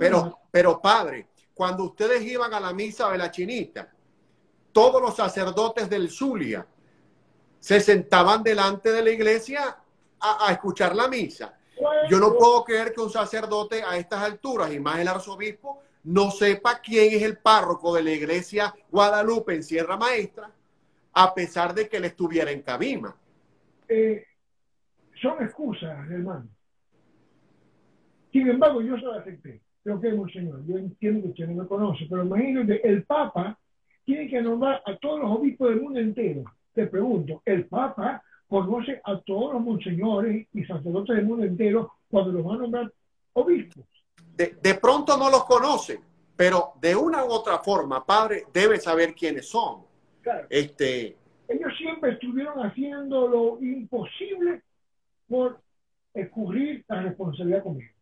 [0.00, 3.91] Pero, pero padre, cuando ustedes iban a la misa de la chinita,
[4.72, 6.66] todos los sacerdotes del Zulia
[7.60, 9.76] se sentaban delante de la iglesia
[10.20, 11.56] a, escuchar la misa.
[12.08, 16.30] Yo no puedo creer que un sacerdote a estas alturas, y más el arzobispo, no
[16.30, 20.50] sepa quién es el párroco de la iglesia Guadalupe en Sierra Maestra,
[21.12, 23.14] a pesar de que él estuviera en Cabima.
[23.88, 24.24] Eh,
[25.20, 26.48] son excusas, hermano.
[28.32, 29.60] Sin embargo, yo se lo acepté.
[29.84, 33.58] Creo que, señor, yo entiendo que usted no me conoce, pero imagínate, el Papa
[34.04, 39.00] tiene que nombrar a todos los obispos del mundo entero te pregunto, ¿el Papa conoce
[39.04, 42.92] a todos los monseñores y sacerdotes del mundo entero cuando los van a nombrar
[43.34, 43.84] obispos?
[44.36, 46.00] De, pronto no los conoce,
[46.34, 49.82] pero de una u otra forma, padre, debe saber quiénes son.
[50.48, 51.16] Este...
[51.48, 54.62] Ellos siempre estuvieron haciendo lo imposible
[55.28, 55.60] por
[56.14, 57.92] escurrir la responsabilidad conmigo.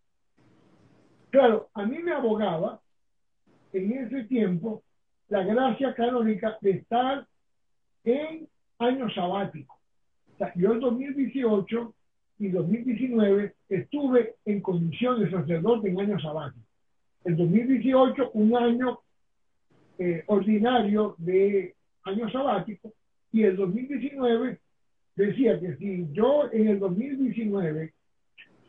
[1.31, 2.81] Claro, a mí me abogaba
[3.73, 4.83] en ese tiempo
[5.31, 7.27] la gracia canónica de estar
[8.05, 9.79] en año sabático.
[10.57, 11.95] yo en 2018
[12.41, 16.67] y 2019 estuve en condición de sacerdote en año sabático.
[17.25, 19.01] En 2018, un año
[19.99, 22.93] eh, ordinario de año sabático,
[23.31, 24.59] y el 2019
[25.15, 27.93] decía que si yo en el 2019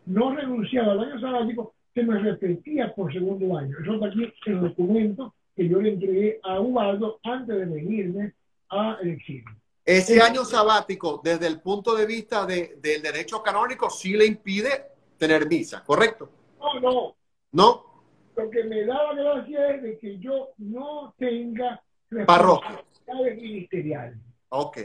[0.05, 3.75] no renunciaba al año sabático, se me repetía por segundo año.
[3.81, 8.33] Eso está aquí en el documento que yo le entregué a Ubaldo antes de venirme
[8.69, 9.49] a el exilio.
[9.83, 14.85] Ese año sabático, desde el punto de vista de, del derecho canónico, sí le impide
[15.17, 16.29] tener misa, ¿correcto?
[16.59, 17.15] No, no.
[17.51, 17.85] ¿No?
[18.35, 21.81] Lo que me da la gracia es de que yo no tenga
[22.25, 22.83] parroquia
[23.35, 24.17] ministeriales.
[24.49, 24.77] Ok.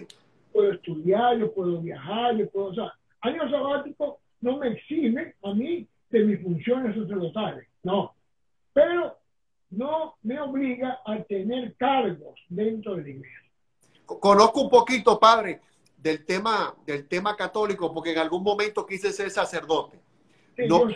[0.52, 5.54] Puedo estudiar, yo puedo viajar, yo puedo, o sea, año sabático no me exime a
[5.54, 8.14] mí de mis funciones sacerdotales, no.
[8.72, 9.18] Pero
[9.70, 13.42] no me obliga a tener cargos dentro de la iglesia.
[14.04, 15.60] Conozco un poquito, padre,
[15.96, 19.98] del tema, del tema católico, porque en algún momento quise ser sacerdote.
[20.68, 20.86] no,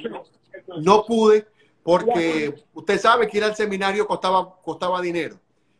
[0.80, 1.46] no pude
[1.82, 5.36] porque usted sabe que ir al seminario costaba, costaba dinero.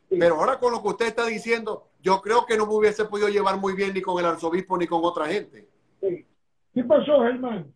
[0.09, 3.29] Pero ahora con lo que usted está diciendo, yo creo que no me hubiese podido
[3.29, 5.69] llevar muy bien ni con el arzobispo ni con otra gente.
[6.01, 7.73] ¿Qué pasó, Germán?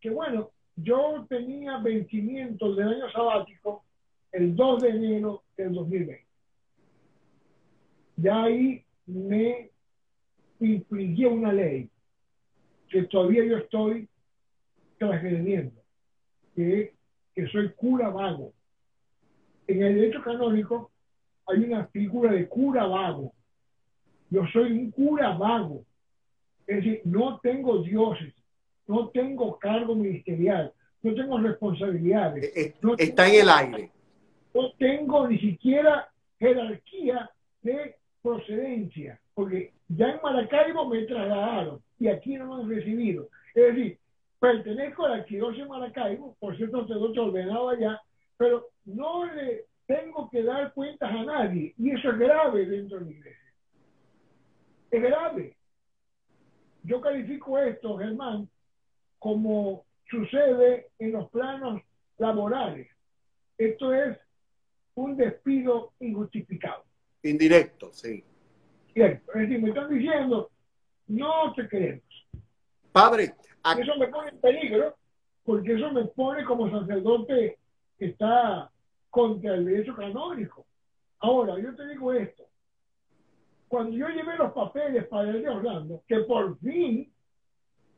[0.00, 3.84] Que bueno, yo tenía vencimiento del año sabático
[4.32, 6.24] el 2 de enero del 2020.
[8.16, 9.70] Ya ahí me
[10.60, 11.90] infligió una ley
[12.88, 14.08] que todavía yo estoy
[14.98, 15.80] transgrediendo,
[16.54, 16.94] que,
[17.34, 18.52] que soy cura vago.
[19.66, 20.90] En el derecho canónico
[21.46, 23.32] hay una figura de cura vago.
[24.30, 25.84] Yo soy un cura vago.
[26.66, 28.32] Es decir, no tengo dioses,
[28.86, 32.56] no tengo cargo ministerial, no tengo responsabilidades.
[32.98, 33.90] Está en el aire.
[34.54, 37.30] No tengo ni siquiera jerarquía
[37.62, 43.28] de procedencia, porque ya en Maracaibo me trasladaron y aquí no me han recibido.
[43.54, 43.98] Es decir,
[44.38, 48.00] pertenezco a la arquidiócesis Maracaibo, por cierto, te doy ordenado allá,
[48.36, 53.04] pero no le tengo que dar cuentas a nadie y eso es grave dentro de
[53.04, 53.52] la iglesia.
[54.90, 55.56] Es grave.
[56.84, 58.48] Yo califico esto, Germán,
[59.18, 61.80] como sucede en los planos
[62.18, 62.88] laborales.
[63.56, 64.18] Esto es
[64.94, 66.84] un despido injustificado.
[67.22, 68.24] Indirecto, sí.
[68.92, 69.32] Cierto.
[69.32, 70.50] Es decir, me están diciendo,
[71.08, 72.02] no te queremos.
[72.92, 73.34] Padre,
[73.78, 74.96] eso me pone en peligro,
[75.44, 77.58] porque eso me pone como sacerdote
[77.98, 78.70] que está
[79.08, 80.66] contra el derecho canónico.
[81.20, 82.44] Ahora, yo te digo esto.
[83.68, 87.10] Cuando yo llevé los papeles para el de Orlando, que por fin,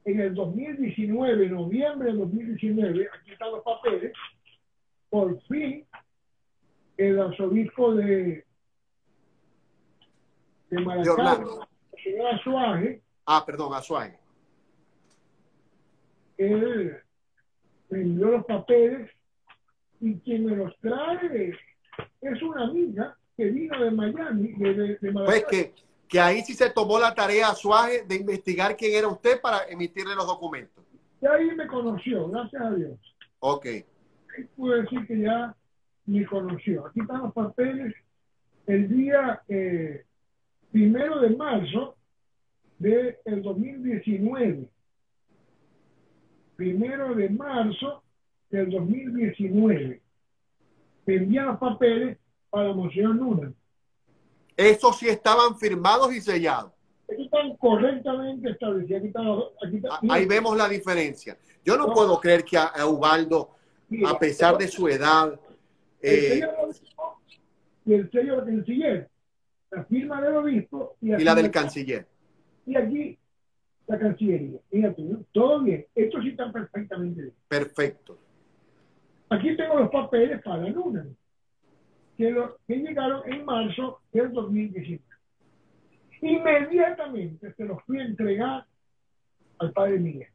[0.05, 4.13] en el 2019, noviembre de 2019, aquí están los papeles,
[5.09, 5.85] por fin
[6.97, 8.45] el arzobispo de,
[10.71, 13.03] de Maracaibo, el señor Azuaje.
[13.27, 14.19] Ah, perdón, Azuaje.
[16.37, 16.97] Él
[17.91, 19.11] me envió los papeles
[20.01, 21.57] y quien me los trae
[22.21, 25.75] es una amiga que vino de Miami, de, de, Pues que,
[26.09, 30.15] que ahí sí se tomó la tarea Suárez de investigar quién era usted para emitirle
[30.15, 30.85] los documentos.
[31.21, 32.99] Y ahí me conoció, gracias a Dios.
[33.41, 33.67] Ok.
[34.57, 35.55] Pude decir que ya
[36.07, 36.87] me conoció.
[36.87, 37.95] Aquí están los papeles.
[38.67, 40.05] El día eh,
[40.71, 41.97] primero de marzo
[42.79, 44.69] del 2019.
[46.57, 48.03] Primero de marzo
[48.51, 50.03] del 2019.
[51.07, 52.19] Me envían los papeles
[52.51, 53.53] para moción Luna.
[54.57, 56.73] Esos sí estaban firmados y sellados.
[57.09, 59.53] están correctamente establecidos.
[59.91, 61.37] Ah, ahí vemos la diferencia.
[61.65, 63.51] Yo no, puedo creer que a, Ubaldo,
[64.07, 65.39] a pesar de su edad,
[66.07, 66.41] eh,
[67.87, 69.11] y el sello del canciller,
[69.71, 72.07] la firma del obispo y, la del canciller.
[72.67, 73.19] Y aquí
[73.87, 74.59] la cancillería.
[74.71, 75.87] Fíjate, todo bien.
[75.95, 77.35] Esto sí está perfectamente bien.
[77.49, 78.19] Perfecto.
[79.31, 81.07] Aquí tengo los papeles para Luna,
[82.17, 82.35] que,
[82.67, 85.03] que llegaron en marzo del 2019.
[86.21, 88.67] Inmediatamente se los fui a entregar
[89.59, 90.29] al padre Miguel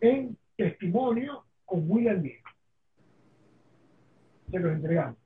[0.00, 2.39] en testimonio con William Diego.
[4.50, 5.16] Se los entregamos.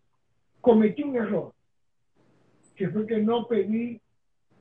[0.60, 1.52] Cometí un error,
[2.74, 4.00] que fue que no pedí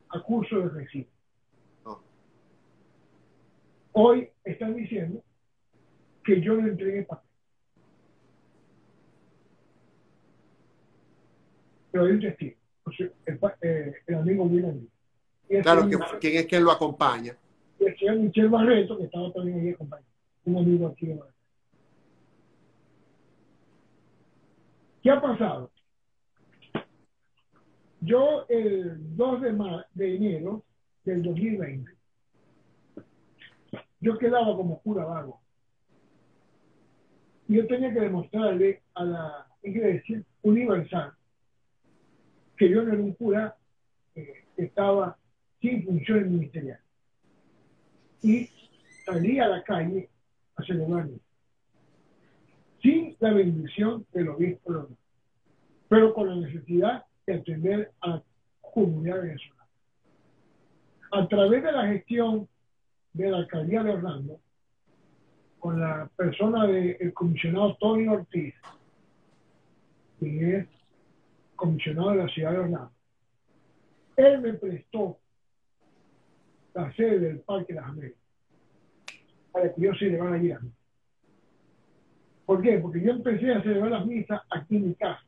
[0.10, 1.07] acuso de recibo.
[3.93, 5.22] Hoy están diciendo
[6.24, 7.34] que yo le entregué papel.
[11.93, 12.55] pero hay un testigo,
[13.28, 14.88] el, eh, el amigo William.
[15.61, 17.38] Claro, que, ¿quién es quien lo acompaña?
[17.80, 20.09] El señor Michel Barreto, que estaba también ahí acompañado,
[20.45, 21.14] un amigo aquí de
[25.04, 25.70] ¿Qué ha pasado?
[27.99, 29.41] Yo el 2
[29.93, 30.64] de, enero
[31.04, 31.91] del 2020,
[33.99, 35.41] yo quedaba como cura vago.
[37.49, 41.12] Y yo tenía que demostrarle a la iglesia universal
[42.56, 43.58] que yo no era un cura
[44.16, 45.18] eh, que estaba
[45.62, 46.84] sin funciones ministeriales.
[48.22, 48.49] Y
[49.06, 50.10] salí a la calle
[50.56, 51.20] a celebrarme.
[52.84, 54.97] Si la bendición del obispo local,
[55.88, 58.23] pero con la necesidad de atender a la
[58.59, 59.67] comunidad venezolana.
[61.11, 62.49] A través de la gestión
[63.13, 64.39] de la alcaldía de Orlando,
[65.59, 68.53] con la persona del comisionado Tony Ortiz,
[70.19, 70.67] quien es
[71.55, 72.91] comisionado de la ciudad de Orlando,
[74.17, 75.17] él me prestó
[76.73, 78.23] la sede del Parque de las Américas
[79.53, 80.51] para que yo celebrara allí.
[82.54, 82.78] ¿Por qué?
[82.78, 85.26] Porque yo empecé a celebrar las misas aquí en mi casa,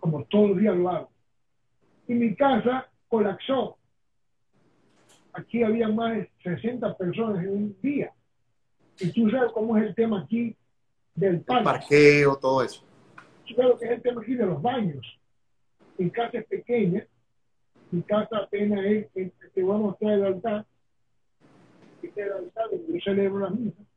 [0.00, 1.10] como todos los días lo hago.
[2.06, 3.76] Y mi casa colapsó.
[5.34, 8.10] Aquí había más de 60 personas en un día.
[8.98, 10.56] Y tú sabes cómo es el tema aquí
[11.14, 11.58] del parque.
[11.58, 12.82] El parqueo, todo eso.
[13.46, 15.20] Tú sabes lo que es el tema aquí de los baños.
[15.98, 17.06] Mi casa es pequeña.
[17.90, 20.64] Mi casa apenas es, te voy a mostrar el altar.
[22.02, 23.87] Este es el altar donde yo celebro las misas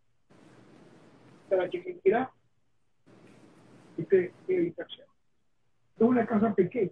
[1.56, 2.32] la chiquitira
[3.98, 5.08] y de, de habitación.
[5.96, 6.92] Es una casa pequeña.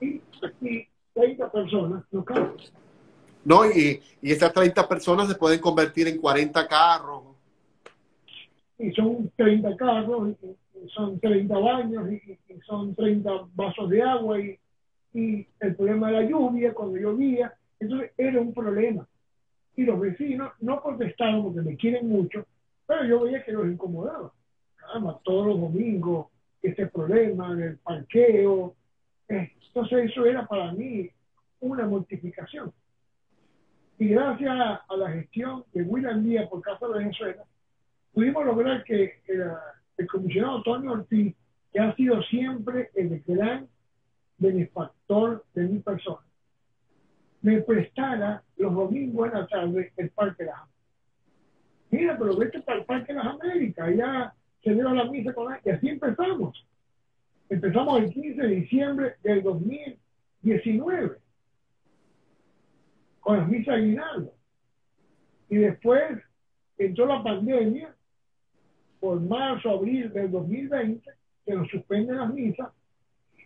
[0.00, 2.52] Y aquí 30 personas no caben.
[3.44, 7.22] No, y, y esas 30 personas se pueden convertir en 40 carros.
[8.78, 14.40] Y son 30 carros, y son 30 baños, y, y son 30 vasos de agua,
[14.40, 14.58] y,
[15.12, 19.06] y el problema de la lluvia, cuando llovía, entonces era un problema
[19.76, 22.46] y los vecinos no protestaron porque me quieren mucho,
[22.86, 24.32] pero yo veía que los incomodaba.
[24.90, 26.28] Además, todos los domingos,
[26.62, 28.74] este problema del parqueo.
[29.28, 31.10] Entonces, eso era para mí
[31.60, 32.72] una mortificación.
[33.98, 37.44] Y gracias a la gestión de William Díaz por Casa de Venezuela,
[38.12, 39.20] pudimos lograr que
[39.96, 41.34] el comisionado Antonio Ortiz,
[41.72, 43.68] que ha sido siempre el gran
[44.38, 46.26] benefactor de mi persona,
[47.44, 50.80] me prestara los domingos en la tarde el Parque de las Américas.
[51.90, 53.86] Mira, pero vete para el Parque las Américas,
[54.62, 56.66] se dio la misa con él, y así empezamos.
[57.50, 61.18] Empezamos el 15 de diciembre del 2019
[63.20, 64.32] con las misas aguinaldo.
[65.50, 66.22] Y después
[66.78, 67.94] entró la pandemia,
[69.00, 71.10] por marzo, abril del 2020,
[71.44, 72.70] que nos suspenden las misas,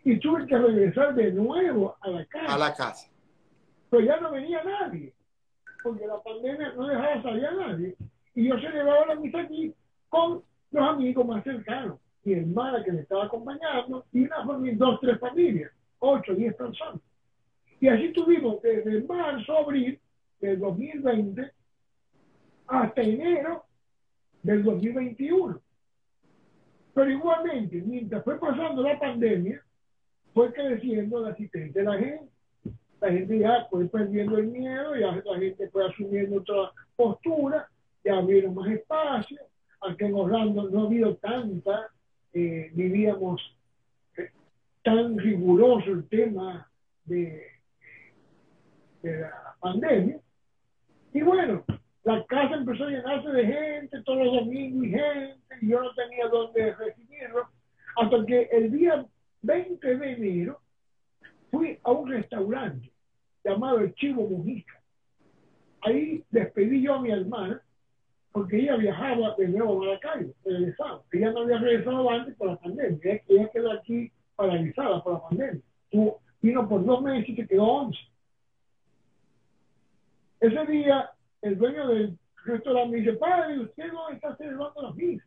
[0.04, 2.54] y tuve que regresar de nuevo la.
[2.54, 3.10] A la casa
[3.90, 5.12] pero ya no venía nadie,
[5.82, 7.96] porque la pandemia no dejaba salir a nadie.
[8.34, 9.74] Y yo celebraba la misa aquí
[10.08, 15.00] con los amigos más cercanos, mi hermana que me estaba acompañando, y una familia, dos,
[15.00, 17.00] tres familias, ocho, diez personas.
[17.80, 19.98] Y así tuvimos desde marzo, abril
[20.40, 21.52] del 2020
[22.66, 23.64] hasta enero
[24.42, 25.60] del 2021.
[26.94, 29.62] Pero igualmente, mientras fue pasando la pandemia,
[30.34, 32.37] fue creciendo la asistencia de la gente
[33.00, 37.68] la gente ya fue perdiendo el miedo, ya la gente fue asumiendo otra postura,
[38.04, 39.38] ya abrieron más espacio,
[39.80, 41.88] aunque en Orlando no ha habido tanta,
[42.32, 44.30] eh, eh,
[44.82, 46.68] tan riguroso el tema
[47.04, 47.46] de,
[49.02, 50.18] de la pandemia.
[51.12, 51.64] Y bueno,
[52.02, 55.94] la casa empezó a llenarse de gente, todos los domingos y gente, y yo no
[55.94, 57.48] tenía dónde recibirlo,
[57.96, 59.06] hasta que el día
[59.42, 60.60] 20 de enero
[61.50, 62.90] fui a un restaurante
[63.44, 64.80] llamado El Chivo Mujica.
[65.82, 67.62] Ahí despedí yo a mi hermana,
[68.32, 71.02] porque ella viajaba de nuevo a Maracaibo, regresaba.
[71.12, 75.62] Ella no había regresado antes por la pandemia, ella quedó aquí paralizada por la pandemia.
[76.40, 77.98] Vino por dos meses y se quedó once.
[80.40, 81.10] Ese día,
[81.42, 85.26] el dueño del restaurante me dice, padre, ¿usted no está celebrando las misas?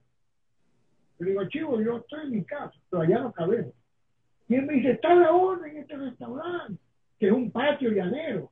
[1.20, 3.74] Le digo, chivo, yo estoy en mi casa, pero allá no cabemos.
[4.52, 6.78] Y él me dice, está la orden en este restaurante,
[7.18, 8.52] que es un patio llanero.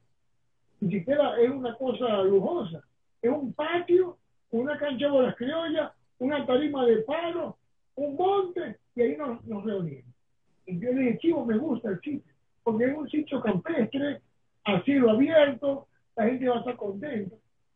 [0.80, 2.82] Ni siquiera es una cosa lujosa.
[3.22, 4.18] Es un patio,
[4.52, 7.58] una cancha de las criollas, una tarima de palo,
[7.95, 10.06] un monte, y ahí nos, reunimos.
[10.68, 12.34] Y yo le dije, chivo, me gusta el sitio,
[12.64, 14.22] porque es un sitio campestre,
[14.64, 17.36] a cielo abierto, la gente va a estar contenta.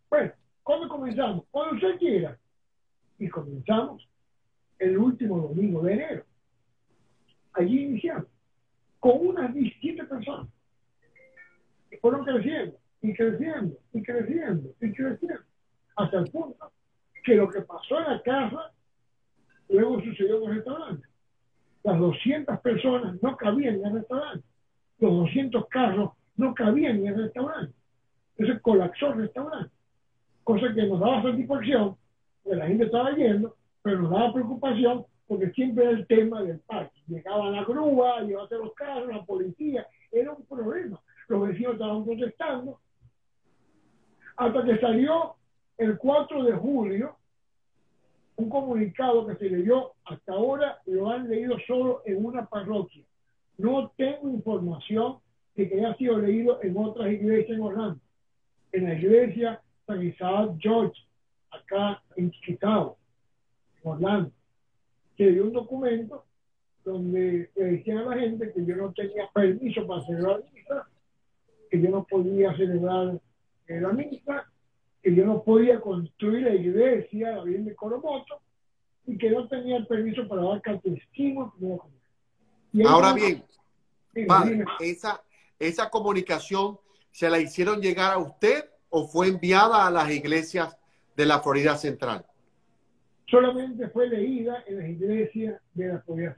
[0.10, 0.32] Bueno,
[0.64, 1.44] ¿cuándo comenzamos?
[1.52, 2.38] Cuando usted quiera.
[3.20, 4.08] Y comenzamos
[4.80, 6.24] el último domingo de enero.
[7.54, 8.28] Allí iniciamos,
[9.00, 10.48] con unas 17 personas.
[11.92, 15.44] Y fueron creciendo, y creciendo, y creciendo, y creciendo,
[15.96, 16.72] hasta el punto
[17.24, 18.72] que lo que pasó en la casa
[19.70, 21.08] luego sucedió en el restaurante.
[21.84, 24.46] Las 200 personas no cabían en el restaurante.
[25.00, 27.74] Los 200 carros no cabían en el restaurante.
[28.38, 29.74] Entonces colapsó el restaurante.
[30.44, 31.96] Cosa que nos daba satisfacción,
[32.44, 36.60] porque la gente estaba yendo, pero nos daba preocupación porque siempre era el tema del
[36.60, 37.00] parque.
[37.08, 41.02] Llegaba la grúa, llevaba los carros, la policía, era un problema.
[41.28, 42.80] Los vecinos estaban protestando,
[44.36, 45.36] hasta que salió
[45.78, 47.18] el 4 de julio,
[48.36, 53.04] un comunicado que se leyó hasta ahora lo han leído solo en una parroquia.
[53.58, 55.20] No tengo información
[55.56, 58.00] de que haya sido leído en otras iglesias en Orlando.
[58.72, 61.00] En la iglesia San Isaac George,
[61.52, 62.98] acá en Chicago,
[63.84, 64.32] Orlando,
[65.18, 66.26] que dio un documento
[66.84, 70.88] donde le decían a la gente que yo no tenía permiso para celebrar misa,
[71.70, 73.22] que yo no podía celebrar
[73.68, 74.52] eh, la misa,
[75.02, 78.40] que yo no podía construir la iglesia, la Virgen de Coromoto,
[79.06, 81.54] y que no tenía el permiso para dar catecismo.
[82.86, 83.44] Ahora bien,
[84.80, 85.24] esa,
[85.60, 86.80] esa comunicación
[87.12, 90.78] se la hicieron llegar a usted o fue enviada a las iglesias
[91.16, 92.26] de la Florida Central?
[93.34, 96.36] Solamente fue leída en las iglesias de la Central.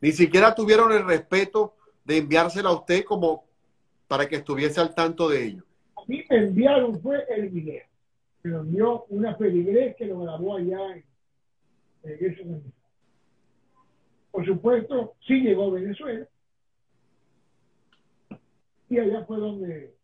[0.00, 1.76] Ni siquiera tuvieron el respeto
[2.06, 3.44] de enviársela a usted como
[4.08, 5.64] para que estuviese al tanto de ello.
[5.94, 7.84] A mí me enviaron fue el video.
[8.42, 11.04] Me lo envió una feligrés que lo grabó allá en
[12.02, 12.46] la iglesia
[14.30, 16.26] Por supuesto, sí llegó a Venezuela.
[18.88, 19.94] Y allá fue donde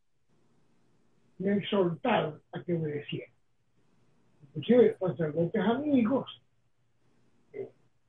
[1.38, 3.32] me exhortaron a que obedeciera.
[4.54, 6.42] Inclusive sacerdotes amigos,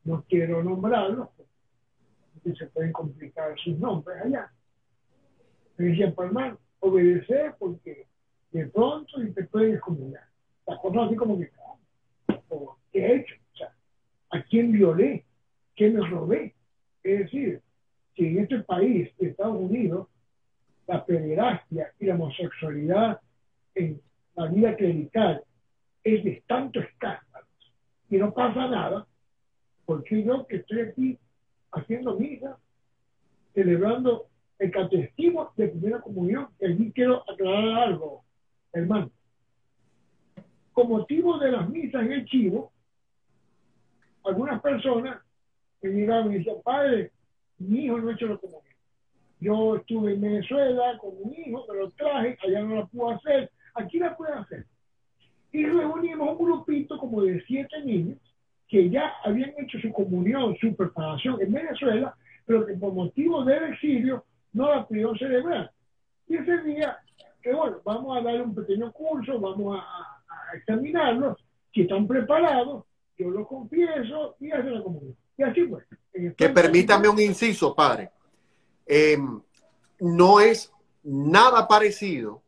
[0.04, 1.30] no quiero nombrarlos,
[2.34, 4.52] porque se pueden complicar sus nombres allá.
[5.78, 8.08] Me decían, hermano, obedecer porque
[8.52, 10.24] de pronto y te pueden excomulgar.
[10.66, 11.52] Las cosas así como que,
[12.92, 13.36] ¿qué he hecho?
[14.32, 15.26] O ¿a quién violé?
[15.76, 16.56] ¿Qué me robé?
[17.04, 17.62] Es decir,
[18.16, 20.08] si en este país, Estados Unidos,
[20.88, 23.22] la pederastia y la homosexualidad
[23.76, 24.02] en
[24.36, 25.44] la vida clerical
[26.16, 27.48] es de tanto escándalo
[28.10, 29.08] y no pasa nada,
[29.86, 31.20] porque yo que estoy aquí
[31.72, 32.58] haciendo misa,
[33.54, 38.24] celebrando el catecismo de primera comunión, y aquí quiero aclarar algo,
[38.74, 39.12] hermano.
[40.74, 42.72] Con motivo de las misas en el chivo,
[44.24, 45.22] algunas personas
[45.82, 47.12] me miraban y decían, padre,
[47.60, 48.76] mi hijo no ha hecho la comunión.
[49.40, 53.52] Yo estuve en Venezuela con mi hijo, me lo traje, allá no la pudo hacer,
[53.76, 54.66] aquí la puede hacer.
[55.52, 58.18] Y reunimos un grupito como de siete niños
[58.68, 63.74] que ya habían hecho su comunión, su preparación en Venezuela, pero que por motivo del
[63.74, 64.24] exilio
[64.54, 65.72] no la pudieron celebrar.
[66.28, 66.98] Y ese día,
[67.42, 70.16] que bueno, vamos a dar un pequeño curso, vamos a,
[70.56, 71.38] examinarlos,
[71.72, 72.86] si están preparados,
[73.18, 75.16] yo lo confieso y hacen la comunión.
[75.38, 75.84] Y así fue.
[76.36, 78.10] Que permítame un inciso, padre.
[78.86, 79.40] Em,
[80.00, 80.72] no es
[81.04, 82.42] nada parecido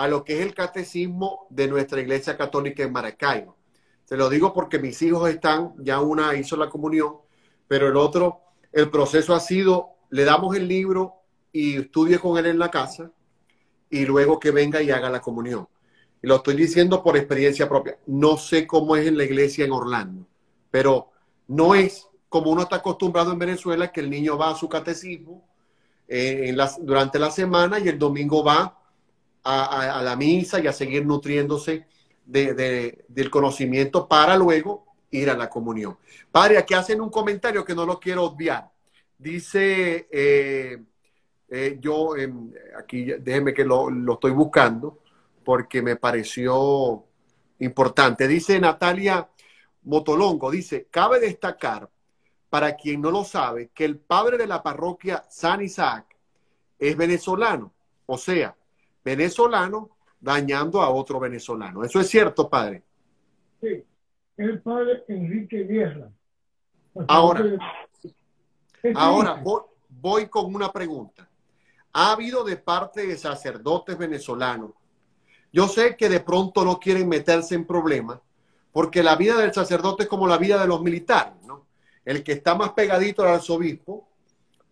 [0.00, 3.54] a lo que es el catecismo de nuestra iglesia católica en Maracaibo.
[4.06, 7.16] Se lo digo porque mis hijos están, ya una hizo la comunión,
[7.68, 8.40] pero el otro,
[8.72, 11.16] el proceso ha sido, le damos el libro
[11.52, 13.10] y estudie con él en la casa
[13.90, 15.68] y luego que venga y haga la comunión.
[16.22, 17.98] Y lo estoy diciendo por experiencia propia.
[18.06, 20.26] No sé cómo es en la iglesia en Orlando,
[20.70, 21.10] pero
[21.48, 25.46] no es como uno está acostumbrado en Venezuela, que el niño va a su catecismo,
[26.08, 28.79] eh, durante la semana y el domingo va
[29.44, 31.86] a, la misa y a seguir nutriéndose
[32.24, 35.98] del conocimiento para luego ir a la comunión.
[36.30, 38.70] Padre, aquí hacen un comentario que no lo quiero obviar.
[39.18, 40.78] Dice, eh,
[41.48, 45.00] eh, yo, em, aquí déjeme que lo, lo estoy buscando
[45.44, 47.04] porque me pareció
[47.58, 48.28] importante.
[48.28, 49.28] Dice Natalia
[49.82, 51.88] Motolongo, dice, cabe destacar
[52.48, 56.16] para quien no lo sabe, que el padre de la parroquia San Isaac
[56.78, 57.72] es venezolano,
[58.06, 58.56] o sea,
[59.04, 59.90] venezolano
[60.20, 61.84] dañando a otro venezolano.
[61.84, 62.82] ¿Eso es cierto, padre?
[63.60, 63.84] Sí,
[64.36, 66.10] el padre Enrique Guerra.
[67.08, 67.44] Ahora,
[68.94, 69.42] ahora
[69.88, 71.28] voy con una pregunta.
[71.92, 74.72] ¿Ha habido de parte de sacerdotes venezolanos?
[75.52, 78.20] Yo sé que de pronto no quieren meterse en problemas,
[78.72, 81.66] porque la vida del sacerdote es como la vida de los militares, ¿no?
[82.04, 84.08] el que está más pegadito al arzobispo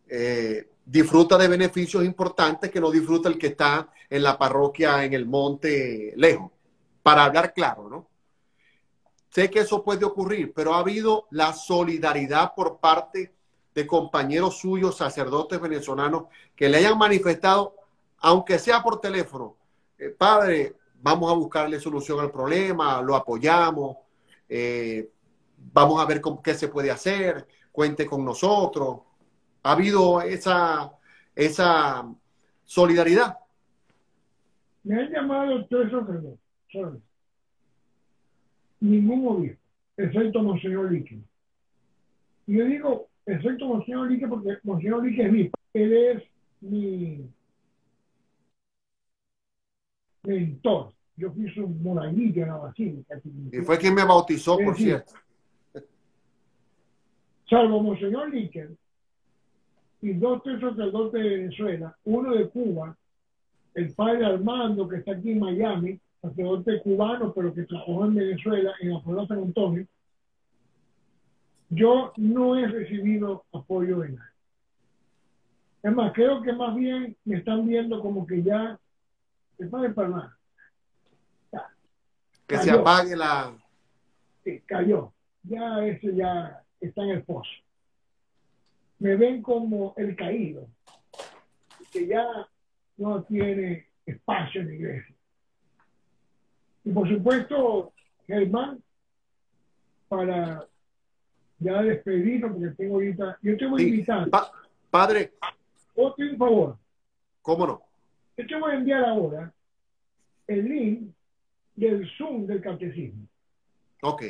[0.09, 5.13] eh, disfruta de beneficios importantes que no disfruta el que está en la parroquia en
[5.13, 6.51] el monte lejos,
[7.03, 8.09] para hablar claro, ¿no?
[9.29, 13.35] Sé que eso puede ocurrir, pero ha habido la solidaridad por parte
[13.75, 16.25] de compañeros suyos, sacerdotes venezolanos,
[16.57, 17.75] que le hayan manifestado,
[18.21, 19.57] aunque sea por teléfono,
[19.99, 23.99] eh, padre, vamos a buscarle solución al problema, lo apoyamos,
[24.49, 25.11] eh,
[25.71, 29.01] vamos a ver qué se puede hacer, cuente con nosotros.
[29.63, 30.93] Ha habido esa,
[31.35, 32.07] esa
[32.65, 33.39] solidaridad.
[34.85, 37.03] Me han llamado tres sacerdotes,
[38.81, 39.61] Ningún obispo,
[39.97, 41.19] excepto Monseñor Lique.
[42.47, 46.23] Y yo digo, excepto Monseñor Lique, porque Monseñor Lique es mi, él es
[46.61, 47.29] mi
[50.23, 53.21] mentor, yo fui su monaguillo en la basílica.
[53.53, 55.15] Y fue quien me bautizó, por cierto.
[57.49, 58.71] Salvo Monseñor Líquer
[60.01, 62.97] y dos tres sacerdotes de Venezuela, uno de Cuba,
[63.75, 68.73] el padre Armando, que está aquí en Miami, sacerdote cubano, pero que trabajó en Venezuela,
[68.81, 69.87] en la Puebla San Antonio,
[71.71, 74.31] yo no he recibido apoyo de nadie.
[75.83, 78.79] Es más, creo que más bien me están viendo como que ya
[79.59, 80.37] el padre Palma.
[82.47, 83.55] Que se apague la.
[84.43, 85.13] Sí, cayó.
[85.43, 87.51] Ya ese ya está en el pozo.
[88.99, 90.69] Me ven como el caído,
[91.93, 92.27] que ya
[92.97, 95.15] no tiene espacio en la iglesia.
[96.85, 97.93] Y por supuesto,
[98.27, 98.83] Germán,
[100.09, 100.67] para
[101.59, 104.29] ya despedirnos, porque tengo ahorita, yo te voy a invitar.
[104.91, 105.33] padre.
[105.95, 106.79] Otro un favor.
[107.43, 107.83] ¿Cómo no?
[108.37, 109.53] Yo te voy a enviar ahora
[110.47, 111.13] el link
[111.75, 113.27] del Zoom del catecismo.
[114.03, 114.25] Ok.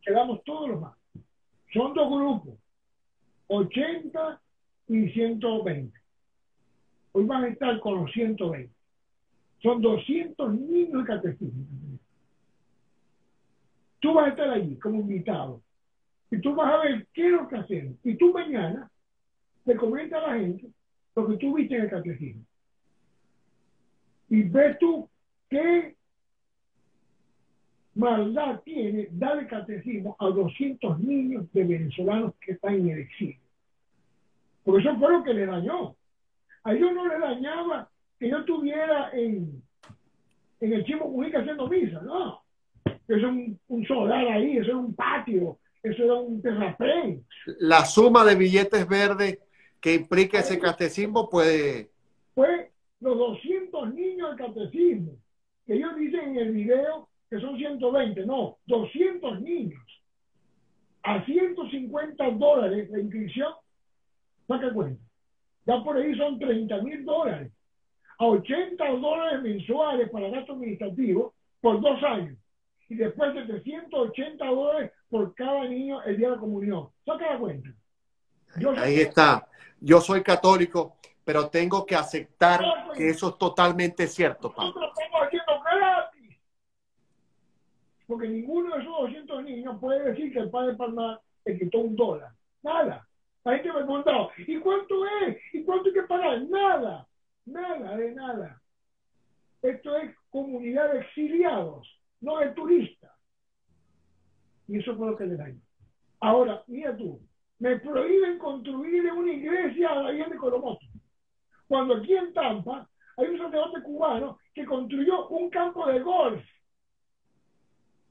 [0.00, 0.96] Quedamos todos los más.
[1.72, 2.54] Son dos grupos,
[3.48, 4.40] 80
[4.88, 5.98] y 120.
[7.12, 8.72] Hoy van a estar con los 120.
[9.62, 11.64] Son 200 niños catecismo.
[14.00, 15.62] Tú vas a estar allí como invitado.
[16.30, 17.94] Y tú vas a ver qué es lo que hacemos.
[18.02, 18.90] Y tú mañana
[19.64, 20.70] le comentas a la gente
[21.14, 22.42] lo que tú viste en el catecismo.
[24.30, 25.08] Y ves tú
[25.48, 25.94] qué
[27.94, 33.38] maldad tiene darle catecismo a 200 niños de venezolanos que están en el exilio.
[34.64, 35.94] Por eso fue lo que le dañó.
[36.64, 39.62] A ellos no le dañaba que yo estuviera en,
[40.60, 42.42] en el Chimo Mujica haciendo misa, no.
[42.84, 47.24] Eso es un, un solar ahí, eso es un patio, eso era un terraplén.
[47.58, 49.40] La suma de billetes verdes
[49.80, 51.90] que implica ese catecismo puede...
[52.34, 52.70] Fue
[53.00, 55.12] los 200 niños del catecismo,
[55.66, 59.82] que ellos dicen en el video que son 120, no, 200 niños.
[61.02, 63.54] A 150 dólares la inscripción,
[64.46, 65.02] saca cuenta.
[65.64, 67.50] Ya por ahí son 30 mil dólares.
[68.18, 72.36] A 80 dólares mensuales para gasto administrativo por dos años.
[72.90, 76.90] Y después de 380 dólares por cada niño el día de la comunión.
[77.06, 77.70] Saca la cuenta.
[78.76, 79.48] ahí está
[79.80, 82.62] yo soy católico, pero tengo que aceptar
[82.94, 86.38] que eso es totalmente cierto, Nosotros estamos haciendo gratis.
[88.12, 91.96] Porque ninguno de esos 200 niños puede decir que el padre Palma le quitó un
[91.96, 92.30] dólar.
[92.62, 93.08] Nada.
[93.42, 95.38] La gente me ha preguntado, ¿y cuánto es?
[95.54, 96.42] ¿Y cuánto hay que pagar?
[96.42, 97.08] Nada.
[97.46, 98.60] Nada de nada.
[99.62, 101.88] Esto es comunidad de exiliados,
[102.20, 103.12] no de turistas.
[104.68, 105.62] Y eso fue lo que le daño.
[106.20, 107.18] Ahora, mira tú,
[107.60, 110.84] me prohíben construir una iglesia a la de Colomoto.
[111.66, 112.86] Cuando aquí en Tampa
[113.16, 116.44] hay un sacerdote cubano que construyó un campo de golf.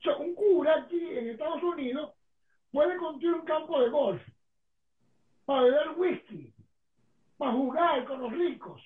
[0.01, 2.11] O sea, un cura aquí en Estados Unidos
[2.71, 4.21] puede construir un campo de golf
[5.45, 6.53] para beber whisky,
[7.37, 8.81] para jugar con los ricos.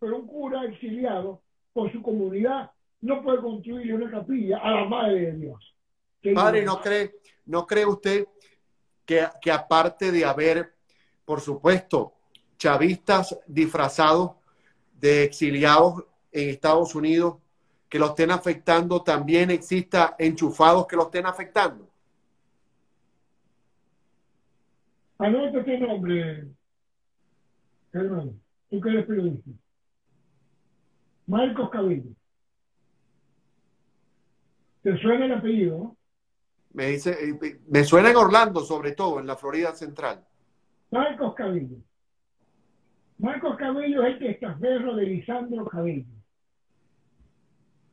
[0.00, 2.72] Pero un cura exiliado por su comunidad
[3.02, 5.76] no puede construir una capilla a la madre de Dios.
[6.34, 7.14] Padre, ¿no cree,
[7.44, 8.26] ¿no cree usted
[9.04, 10.74] que, aparte de haber,
[11.24, 12.14] por supuesto,
[12.58, 14.32] chavistas disfrazados
[14.94, 17.36] de exiliados en Estados Unidos
[17.88, 21.88] que los estén afectando, también exista enchufados que los estén afectando.
[25.18, 26.48] Anota este nombre,
[27.92, 28.34] hermano,
[28.68, 29.50] tú que eres periodista.
[31.26, 32.10] Marcos Cabello.
[34.82, 35.96] ¿Te suena el apellido?
[36.72, 40.24] Me dice, eh, me suena en Orlando, sobre todo, en la Florida Central.
[40.90, 41.78] Marcos Cabello.
[43.18, 46.15] Marcos Cabello es el testaferro de Lisandro Cabello.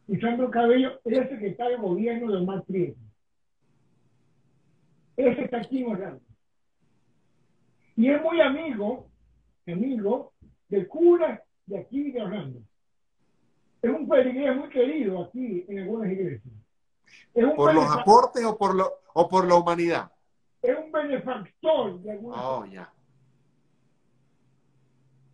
[0.08, 3.00] Lisandro Cabello es el secretario de gobierno de Omar Prieto.
[5.16, 6.22] Ese está aquí en Orlando.
[7.96, 9.08] Y es muy amigo,
[9.68, 10.34] amigo
[10.68, 12.60] del cura de aquí de Orlando.
[13.82, 16.54] Es un peregrino muy querido aquí en algunas iglesias.
[17.56, 20.12] ¿Por los aportes o por, lo, o por la humanidad?
[20.62, 22.92] Es un benefactor de alguna oh, ya.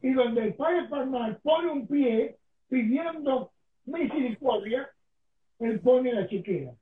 [0.01, 3.51] Y donde el padre Palmar pone un pie pidiendo
[3.89, 4.89] misericordia,
[5.59, 6.73] él pone la chiquera,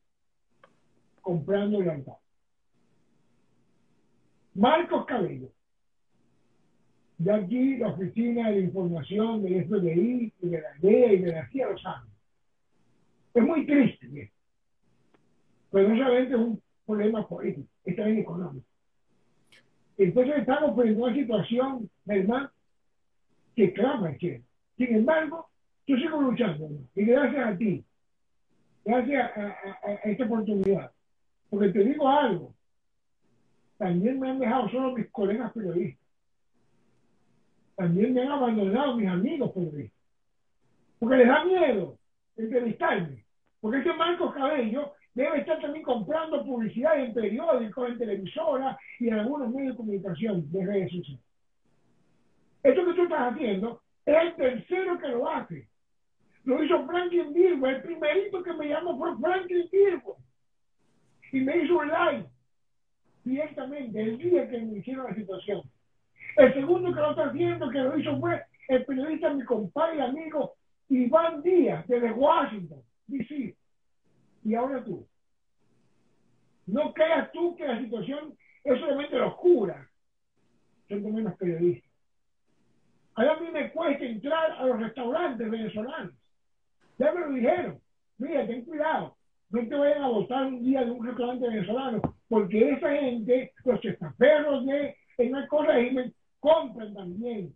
[1.22, 2.18] comprando el altar.
[4.54, 5.50] Marcos Cabello.
[7.18, 11.50] De aquí la oficina de información del FBI y de la DEA y de la
[11.50, 12.10] CIA los años.
[13.34, 14.32] Es muy triste.
[15.72, 18.66] Pero no solamente es un problema político, es también económico.
[19.98, 22.52] Entonces estamos pues, en una situación, ¿verdad?,
[23.56, 24.44] que clama el cielo.
[24.78, 25.50] Sin embargo,
[25.88, 27.84] yo sigo luchando, y gracias a ti,
[28.84, 30.92] gracias a, esta oportunidad.
[31.50, 32.54] Porque te digo algo,
[33.78, 36.06] también me han dejado solo mis colegas periodistas.
[37.76, 40.02] También me han abandonado mis amigos periodistas.
[41.00, 41.98] Porque les da miedo
[42.36, 43.24] entrevistarme.
[43.62, 49.14] Porque este Marcos Cabello debe estar también comprando publicidad en periódicos, en televisoras y en
[49.14, 51.24] algunos medios de comunicación de redes sociales.
[52.64, 55.68] Esto que tú estás haciendo es el tercero que lo hace.
[56.48, 57.68] Lo hizo Franklin Virgo.
[57.68, 60.16] El primerito que me llamó fue Franklin Virgo.
[61.34, 62.26] Y me hizo un live
[63.26, 65.62] directamente el día que me hicieron la situación.
[66.38, 70.00] El segundo que lo está haciendo, que lo hizo fue el periodista, mi compadre y
[70.00, 70.54] amigo
[70.88, 73.54] Iván Díaz, desde Washington, D.C.
[74.46, 75.06] Y ahora tú.
[76.66, 79.90] No creas tú que la situación es solamente la oscura.
[80.88, 81.92] Son como unos periodistas.
[83.16, 86.14] A mí me cuesta entrar a los restaurantes venezolanos.
[86.98, 87.80] Ya me lo dijeron.
[88.18, 89.16] Mira, ten cuidado.
[89.50, 93.84] No te vayan a votar un día de un restaurante venezolano, porque esa gente, los
[93.86, 97.54] estaferros de en el régimen, compran también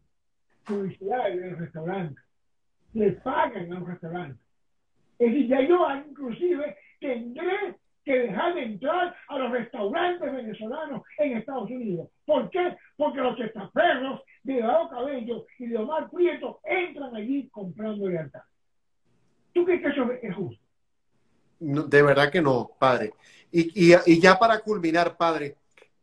[0.66, 2.20] publicidad en el restaurante.
[2.94, 4.46] Les pagan a los restaurantes.
[5.20, 11.38] Es decir, ya yo inclusive tendré que dejar de entrar a los restaurantes venezolanos en
[11.38, 12.10] Estados Unidos.
[12.26, 12.76] ¿Por qué?
[12.98, 18.42] Porque los estaferros de Dado Cabello y de Omar Prieto entran allí comprando lealtad.
[19.54, 20.64] ¿Tú crees que eso es justo?
[21.92, 23.14] De verdad que no, padre.
[23.52, 25.58] Y, ya para culminar, padre,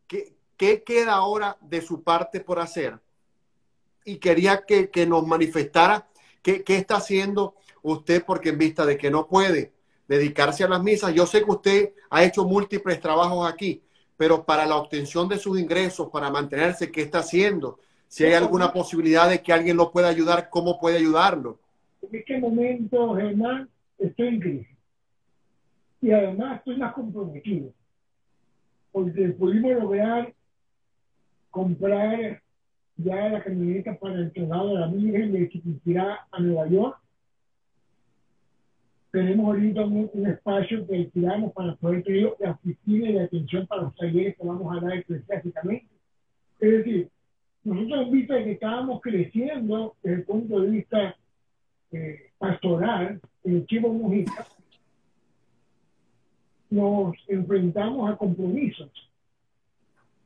[0.06, 2.98] ¿qué, ¿qué, queda ahora de su parte por hacer?
[4.04, 6.06] Y quería que, que nos manifestara
[6.42, 9.72] qué, qué está haciendo usted, porque en vista de que no puede
[10.06, 13.82] dedicarse a las misas, yo sé que usted ha hecho múltiples trabajos aquí,
[14.18, 17.78] pero para la obtención de sus ingresos, para mantenerse, ¿qué está haciendo?
[18.08, 21.58] Si hay alguna posibilidad de que alguien lo pueda ayudar, ¿cómo puede ayudarlo?
[22.02, 24.77] En este momento, Germán, estoy en crisis.
[26.00, 27.72] Y además estoy más comprometido.
[28.92, 30.32] Porque pudimos lograr
[31.50, 32.40] comprar
[32.96, 36.98] ya la camioneta para el traslado de la Virgen de Chiquinquirá a Nueva York.
[39.10, 43.96] Tenemos ahorita un, espacio que alquilamos para poder tener la oficina y atención para los
[43.96, 45.86] talleres que vamos a dar eclesiásticamente.
[46.60, 47.08] Es decir,
[47.64, 51.16] nosotros en vista de que estábamos creciendo desde el punto de vista
[51.92, 54.46] eh, pastoral en Chivo Mujica,
[56.70, 58.90] nos enfrentamos a compromisos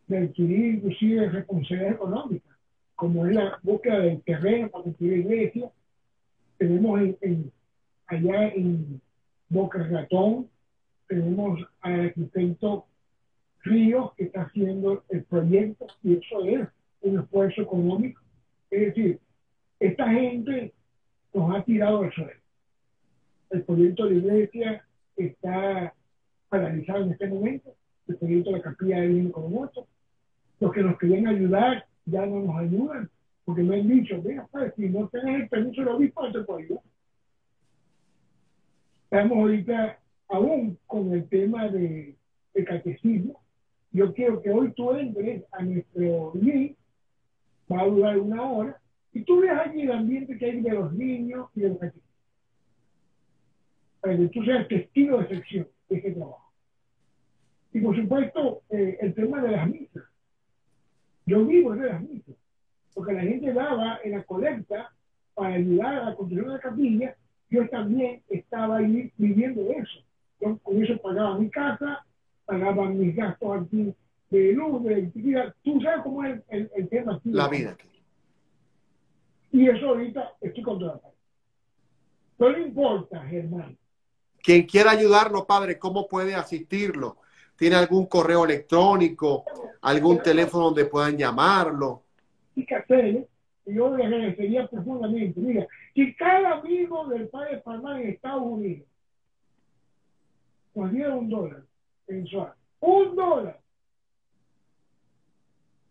[0.06, 2.56] de adquirir inclusive responsabilidad económica,
[2.96, 5.70] como es la búsqueda del terreno para construir iglesia.
[6.58, 7.50] Tenemos en,
[8.06, 9.00] allá en
[9.48, 10.48] Boca Ratón,
[11.08, 12.86] tenemos al arquitecto
[13.64, 16.68] Ríos que está haciendo el proyecto y eso es
[17.02, 18.20] un esfuerzo económico.
[18.70, 19.20] Es decir,
[19.78, 20.72] esta gente
[21.32, 22.40] nos ha tirado al suelo.
[23.50, 24.84] El proyecto de iglesia
[25.16, 25.94] está
[26.52, 27.74] paralizado en este momento.
[28.06, 29.86] El proyecto de la capilla viene con otro.
[30.60, 33.08] Los que nos querían ayudar ya no nos ayudan,
[33.46, 36.42] porque me han dicho, mira, pues, si no tenés el permiso del obispo, no te
[36.42, 36.82] puedo ayudar.
[39.04, 39.98] Estamos ahorita
[40.28, 42.16] aún con el tema de,
[42.52, 43.40] de catecismo.
[43.90, 46.76] Yo quiero que hoy tú entres a nuestro link
[47.70, 48.78] va a durar una hora,
[49.14, 51.96] y tú ves allí el ambiente que hay de los niños y de los niños.
[54.00, 56.41] Para que tú seas testigo de excepción de ese trabajo.
[57.72, 60.04] Y por supuesto, eh, el tema de las misas.
[61.24, 62.34] Yo vivo de las misas,
[62.94, 64.92] porque la gente daba en la colecta
[65.34, 67.16] para ayudar a la construcción de la capilla,
[67.48, 70.04] yo también estaba ahí viviendo eso.
[70.40, 72.04] Yo con eso pagaba mi casa,
[72.44, 73.94] pagaba mis gastos aquí
[74.30, 75.54] de luz, de electricidad.
[75.62, 77.30] Tú sabes cómo es el, el, tema aquí.
[77.30, 77.76] La vida.
[79.52, 81.00] Y eso ahorita estoy contra
[82.38, 83.76] No le importa, Germán.
[84.42, 87.18] Quien quiera ayudarlo, padre, ¿cómo puede asistirlo?
[87.62, 89.44] ¿Tiene algún correo electrónico?
[89.82, 92.02] ¿Algún teléfono donde puedan llamarlo?
[92.56, 93.28] Y que hacer,
[93.66, 95.38] yo le agradecería profundamente.
[95.38, 98.88] Mira, si cada amigo del padre Palmar en Estados Unidos
[100.74, 101.62] nos diera un dólar
[102.08, 103.60] mensual, un dólar,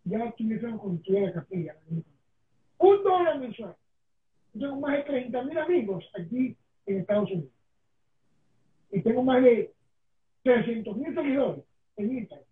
[0.03, 1.75] ya estuviésemos construida la capilla.
[2.79, 3.77] Un dólar mensual.
[4.59, 6.53] tengo más de 30 mil amigos aquí
[6.85, 7.53] en Estados Unidos.
[8.91, 9.71] Y tengo más de
[10.43, 11.63] 300 mil seguidores
[11.97, 12.47] en Instagram.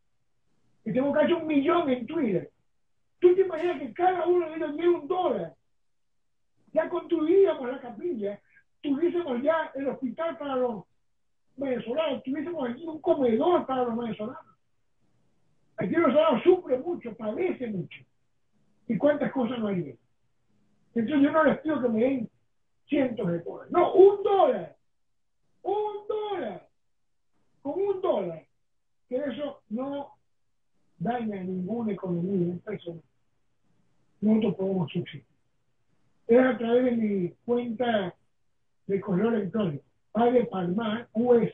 [0.86, 2.52] Y tengo casi un millón en Twitter.
[3.20, 5.54] ¿Tú te imaginas que cada uno de ellos un dólar?
[6.72, 8.40] Ya construíamos la capilla,
[8.82, 10.84] tuviésemos ya el hospital para los
[11.58, 14.56] venezolanos, tuviésemos aquí un comedor para los venezolanos.
[15.78, 18.00] Aquí los venezolanos sufre mucho, padece mucho.
[18.88, 19.98] ¿Y cuántas cosas no hay?
[20.96, 22.30] Entonces yo no les pido que me den
[22.88, 23.72] cientos de dólares.
[23.72, 24.76] No, un dólar.
[25.62, 26.69] un dólar,
[27.62, 28.46] con un dólar,
[29.08, 30.14] que eso no
[30.98, 33.02] daña ninguna economía persona,
[34.22, 35.24] nosotros podemos subsistir.
[36.28, 38.14] Es a través de mi cuenta
[38.88, 41.54] de correo electrónico, Padre Palmar US.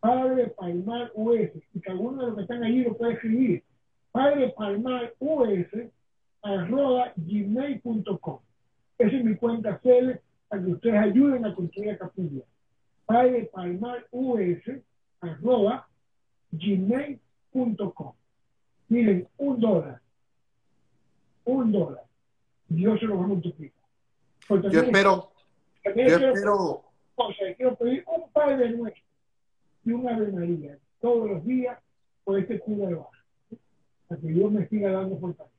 [0.00, 1.50] Padre Palmar US.
[1.74, 3.62] Y que alguno de los que están allí lo puede escribir.
[4.10, 5.68] Padre Palmar US
[6.42, 8.38] arroba gmail.com.
[8.98, 12.42] Esa es mi cuenta CL para que ustedes ayuden a construir la capilla.
[13.06, 14.62] Padre Palmar US
[15.20, 15.86] arroba
[16.52, 18.12] gmail.com.
[18.88, 20.00] Miren, un dólar.
[21.44, 22.04] Un dólar.
[22.68, 23.82] Dios se lo va a multiplicar.
[24.48, 25.32] Yo espero.
[25.84, 26.84] Yo espero.
[27.14, 29.02] O sea, quiero pedir un Padre Nuestro
[29.84, 31.78] y un Ave María todos los días
[32.24, 33.24] por este cubo de baja.
[34.08, 35.54] Para que Dios me siga dando fortaleza.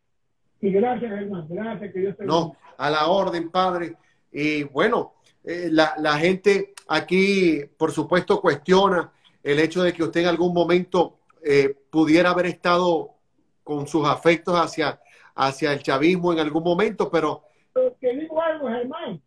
[0.61, 1.47] Y gracias, hermano.
[1.49, 3.95] Gracias, que Dios te No, a la orden, Padre.
[4.31, 5.13] Y bueno,
[5.43, 9.11] eh, la, la gente aquí, por supuesto, cuestiona
[9.41, 13.15] el hecho de que usted en algún momento eh, pudiera haber estado
[13.63, 14.99] con sus afectos hacia,
[15.35, 17.43] hacia el chavismo en algún momento, pero...
[17.73, 19.21] pero te digo algo, Germán.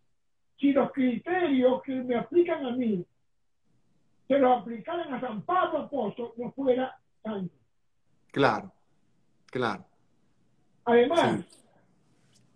[0.58, 3.04] Si los criterios que me aplican a mí
[4.26, 7.54] se los aplicaran a San Pablo Apóstol, no fuera tanto.
[8.32, 8.72] Claro,
[9.46, 9.84] claro.
[10.84, 11.44] Además,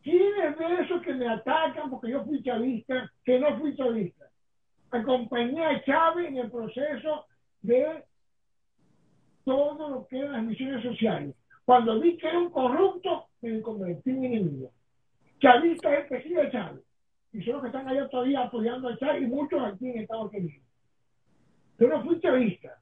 [0.02, 4.29] ¿quiénes de esos que me atacan porque yo fui chavista, que no fui chavista?
[4.90, 7.26] Acompañé a Chávez en el proceso
[7.62, 8.04] de
[9.44, 11.34] todo lo que eran las misiones sociales.
[11.64, 14.72] Cuando vi que era un corrupto, me convertí en enemigo.
[15.40, 16.82] Chavista es que sigue Chávez.
[17.32, 20.32] Y son los que están allá todavía apoyando a Chávez y muchos aquí en Estados
[20.32, 20.64] Unidos.
[21.78, 22.76] Yo no fui chavista.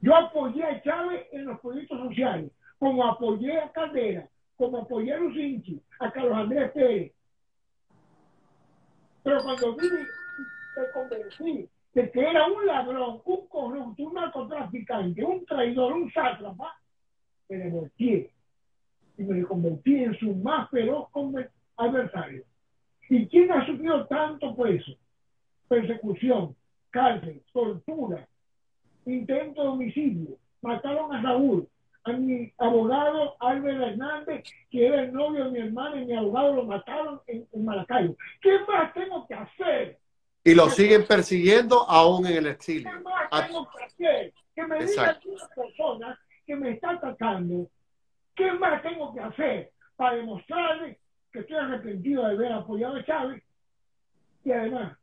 [0.00, 5.18] Yo apoyé a Chávez en los proyectos sociales, como apoyé a Caldera, como apoyé a
[5.18, 7.12] Lucinchi, a Carlos Andrés Pérez.
[9.24, 9.88] Pero cuando vi,
[10.78, 16.78] me convencí de que era un ladrón, un corrupto, un narcotraficante, un traidor, un sátrapa,
[17.48, 18.30] me devolví
[19.16, 21.08] y me convertí en su más feroz
[21.76, 22.44] adversario.
[23.08, 24.92] ¿Y quién ha sufrido tanto por eso?
[25.66, 26.54] Persecución,
[26.90, 28.28] cárcel, tortura,
[29.06, 30.36] intento de homicidio.
[30.60, 31.66] Mataron a Raúl,
[32.04, 36.54] a mi abogado Álvaro Hernández, que era el novio de mi hermana, y mi abogado
[36.54, 38.14] lo mataron en, en Maracayo.
[38.40, 39.98] ¿Qué más tengo que hacer?
[40.48, 42.90] Y lo siguen persiguiendo aún en el exilio.
[42.90, 43.68] ¿Qué más tengo
[44.54, 45.20] que me diga
[45.54, 47.70] persona que me está atacando,
[48.34, 50.98] ¿qué más tengo que hacer para demostrarle
[51.30, 53.42] que estoy arrepentido de haber apoyado a Chávez?
[54.42, 54.96] Y además,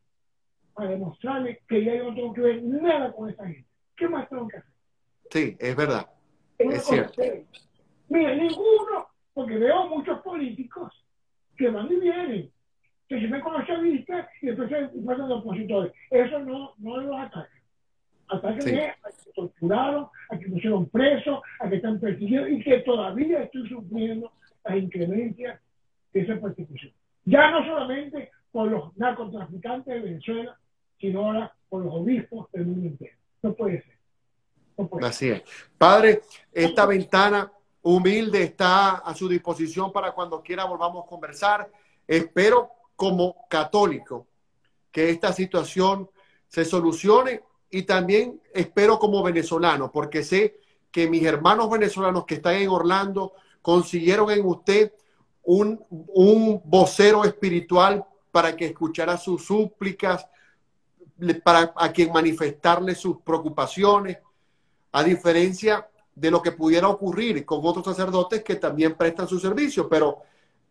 [0.74, 3.70] para demostrarle que ya yo no tengo que ver nada con esa gente.
[3.96, 4.72] ¿Qué más tengo que hacer?
[5.30, 6.10] Sí, es verdad.
[6.58, 7.22] Es, cierto.
[8.10, 10.92] Mira, ninguno, porque veo muchos políticos
[11.56, 12.52] que van y vienen,
[13.08, 15.94] que se ven con los chavistas y se encuentran los opositores.
[16.10, 17.50] Eso no, no los ataca.
[18.28, 18.76] Atacan sí.
[18.76, 23.70] a que torturaron, a que pusieron presos, a que están persiguiendo y que todavía estoy
[23.70, 24.32] sufriendo
[24.64, 25.60] las inclemencias
[26.12, 26.92] de esa persecución.
[27.26, 30.58] Ya no solamente por los narcotraficantes de Venezuela,
[31.00, 33.18] sino ahora por los obispos del mundo entero.
[33.44, 33.96] No puede ser.
[34.78, 35.44] No puede Así es.
[35.78, 37.52] Padre, esta ventana
[37.84, 41.70] humilde está a su disposición para cuando quiera volvamos a conversar.
[42.08, 44.28] Espero como católico
[44.92, 46.10] que esta situación
[46.48, 50.60] se solucione y también espero como venezolano, porque sé
[50.92, 54.94] que mis hermanos venezolanos que están en Orlando consiguieron en usted
[55.44, 60.28] un, un vocero espiritual para que escuchara sus súplicas,
[61.44, 64.18] para a quien manifestarle sus preocupaciones,
[64.92, 69.90] a diferencia de lo que pudiera ocurrir con otros sacerdotes que también prestan su servicio,
[69.90, 70.22] pero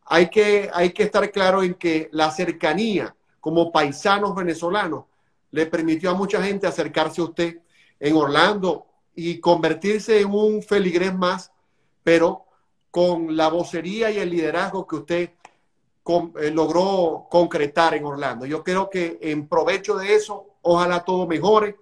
[0.05, 5.05] hay que, hay que estar claro en que la cercanía como paisanos venezolanos
[5.51, 7.59] le permitió a mucha gente acercarse a usted
[8.01, 11.53] en Orlando y convertirse en un feligrés más,
[12.03, 12.45] pero
[12.91, 15.31] con la vocería y el liderazgo que usted
[16.07, 18.47] eh, logró concretar en Orlando.
[18.47, 21.77] Yo creo que en provecho de eso, ojalá todo mejore.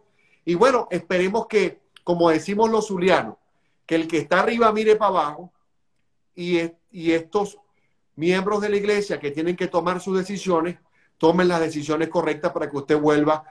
[0.45, 3.37] Y bueno, esperemos que, como decimos los zulianos,
[3.87, 5.53] que el que está arriba mire para abajo
[6.35, 6.61] y,
[6.91, 7.59] y estos
[8.17, 10.79] miembros de la iglesia que tienen que tomar sus decisiones,
[11.19, 13.45] tomen las decisiones correctas para que usted vuelva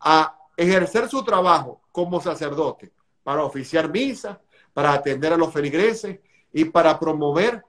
[0.00, 2.92] a ejercer su trabajo como sacerdote,
[3.22, 4.40] para oficiar misa,
[4.72, 6.20] para atender a los feligreses
[6.52, 7.64] y para promover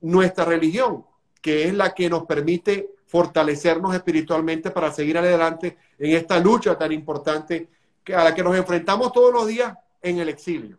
[0.00, 1.04] nuestra religión,
[1.40, 6.92] que es la que nos permite fortalecernos espiritualmente para seguir adelante en esta lucha tan
[6.92, 7.68] importante
[8.14, 10.78] a la que nos enfrentamos todos los días en el exilio.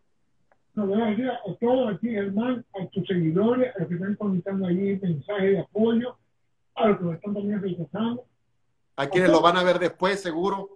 [0.75, 4.99] No, gracias a todos aquí, hermano, a tus seguidores, a los que están comentando ahí
[5.01, 6.17] mensajes de apoyo,
[6.75, 8.25] a los que nos están también rechazando
[8.95, 10.69] a quienes lo van a ver después, seguro.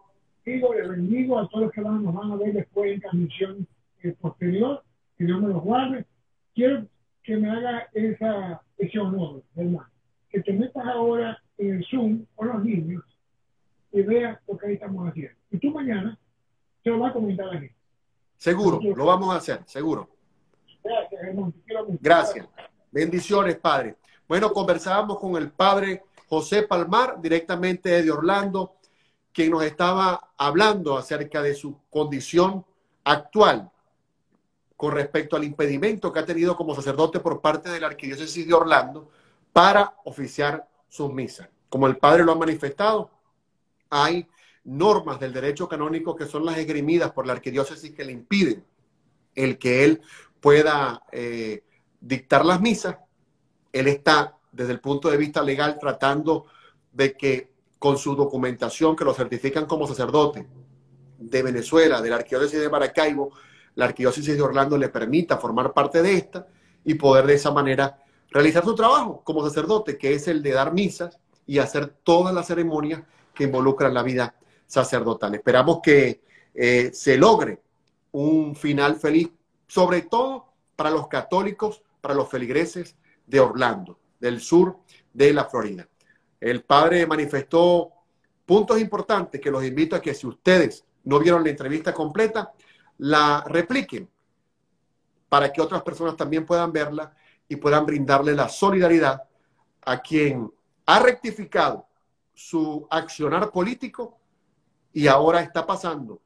[0.45, 3.67] Digo, le bendigo a todos los que van, nos van a ver después en transmisión
[4.01, 4.83] eh, posterior,
[5.17, 6.05] que Dios me los guarde.
[6.55, 6.87] Quiero
[7.23, 9.89] que me haga esa, ese honor, hermano.
[10.29, 13.03] Que te metas ahora en el Zoom con los niños
[13.91, 15.37] y veas lo que ahí estamos haciendo.
[15.51, 16.17] Y tú mañana
[16.83, 17.69] se lo vas a comentar aquí.
[18.37, 20.09] Seguro, lo vamos a hacer, seguro.
[21.99, 22.47] Gracias.
[22.91, 23.97] Bendiciones, Padre.
[24.27, 28.75] Bueno, conversábamos con el Padre José Palmar, directamente de Orlando,
[29.33, 32.65] quien nos estaba hablando acerca de su condición
[33.03, 33.71] actual
[34.75, 38.53] con respecto al impedimento que ha tenido como sacerdote por parte de la Arquidiócesis de
[38.53, 39.09] Orlando
[39.51, 41.49] para oficiar sus misas.
[41.69, 43.09] Como el Padre lo ha manifestado,
[43.89, 44.27] hay
[44.67, 48.65] normas del derecho canónico que son las esgrimidas por la Arquidiócesis que le impiden
[49.33, 50.01] el que él
[50.41, 51.63] pueda eh,
[52.01, 52.97] dictar las misas.
[53.71, 56.47] Él está, desde el punto de vista legal, tratando
[56.91, 60.47] de que con su documentación, que lo certifican como sacerdote
[61.17, 63.31] de Venezuela, de la Arquidiócesis de Maracaibo,
[63.75, 66.47] la Arquidiócesis de Orlando le permita formar parte de esta
[66.83, 70.73] y poder de esa manera realizar su trabajo como sacerdote, que es el de dar
[70.73, 73.03] misas y hacer todas las ceremonias
[73.33, 74.35] que involucran la vida
[74.67, 75.33] sacerdotal.
[75.35, 76.21] Esperamos que
[76.53, 77.61] eh, se logre
[78.11, 79.29] un final feliz,
[79.67, 80.45] sobre todo
[80.75, 82.95] para los católicos, para los feligreses
[83.25, 84.77] de Orlando, del sur
[85.13, 85.87] de la Florida.
[86.39, 87.91] El padre manifestó
[88.45, 92.53] puntos importantes que los invito a que si ustedes no vieron la entrevista completa,
[92.99, 94.09] la repliquen
[95.29, 97.13] para que otras personas también puedan verla
[97.47, 99.23] y puedan brindarle la solidaridad
[99.85, 100.51] a quien
[100.85, 101.87] ha rectificado
[102.33, 104.16] su accionar político
[104.97, 106.23] y ahora está pasando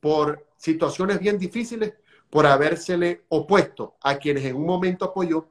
[0.00, 1.94] por situaciones bien difíciles
[2.30, 5.46] por habérsele opuesto a quienes en un momento apoyó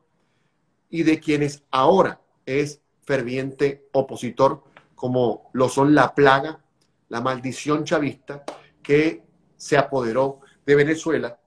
[0.89, 6.59] y de quienes ahora es ferviente opositor, como lo son la plaga,
[7.07, 8.43] la maldición chavista,
[8.83, 9.23] que
[9.55, 11.39] se apoderó de Venezuela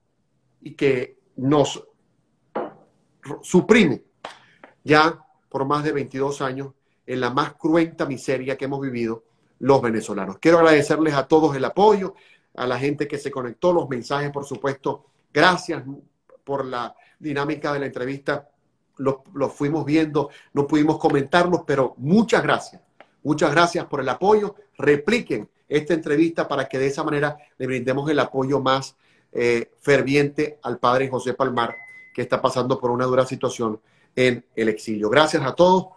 [0.59, 1.87] y que nos
[3.43, 4.01] suprime
[4.83, 6.73] ya por más de 22 años
[7.05, 9.23] en la más cruenta miseria que hemos vivido
[9.59, 10.37] los venezolanos.
[10.39, 12.15] Quiero agradecerles a todos el apoyo,
[12.55, 15.05] a la gente que se conectó, los mensajes, por supuesto.
[15.33, 15.83] Gracias
[16.43, 18.49] por la dinámica de la entrevista.
[18.97, 22.81] Los, los fuimos viendo, no pudimos comentarlos, pero muchas gracias.
[23.23, 24.55] Muchas gracias por el apoyo.
[24.77, 28.95] Repliquen esta entrevista para que de esa manera le brindemos el apoyo más
[29.31, 31.75] eh, ferviente al padre José Palmar,
[32.13, 33.81] que está pasando por una dura situación
[34.15, 35.09] en el exilio.
[35.09, 35.87] Gracias a todos.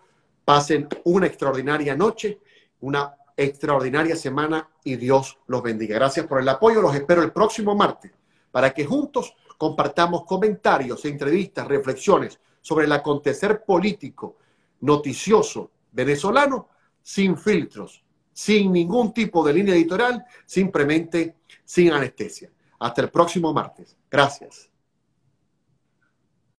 [0.45, 2.41] Pasen una extraordinaria noche,
[2.81, 5.95] una extraordinaria semana y Dios los bendiga.
[5.95, 6.83] Gracias por el apoyo.
[6.83, 8.11] Los espero el próximo martes
[8.51, 14.39] para que juntos compartamos comentarios, entrevistas, reflexiones sobre el acontecer político
[14.81, 16.69] noticioso venezolano
[17.01, 22.51] sin filtros, sin ningún tipo de línea editorial, simplemente sin anestesia.
[22.81, 23.97] Hasta el próximo martes.
[24.11, 24.69] Gracias.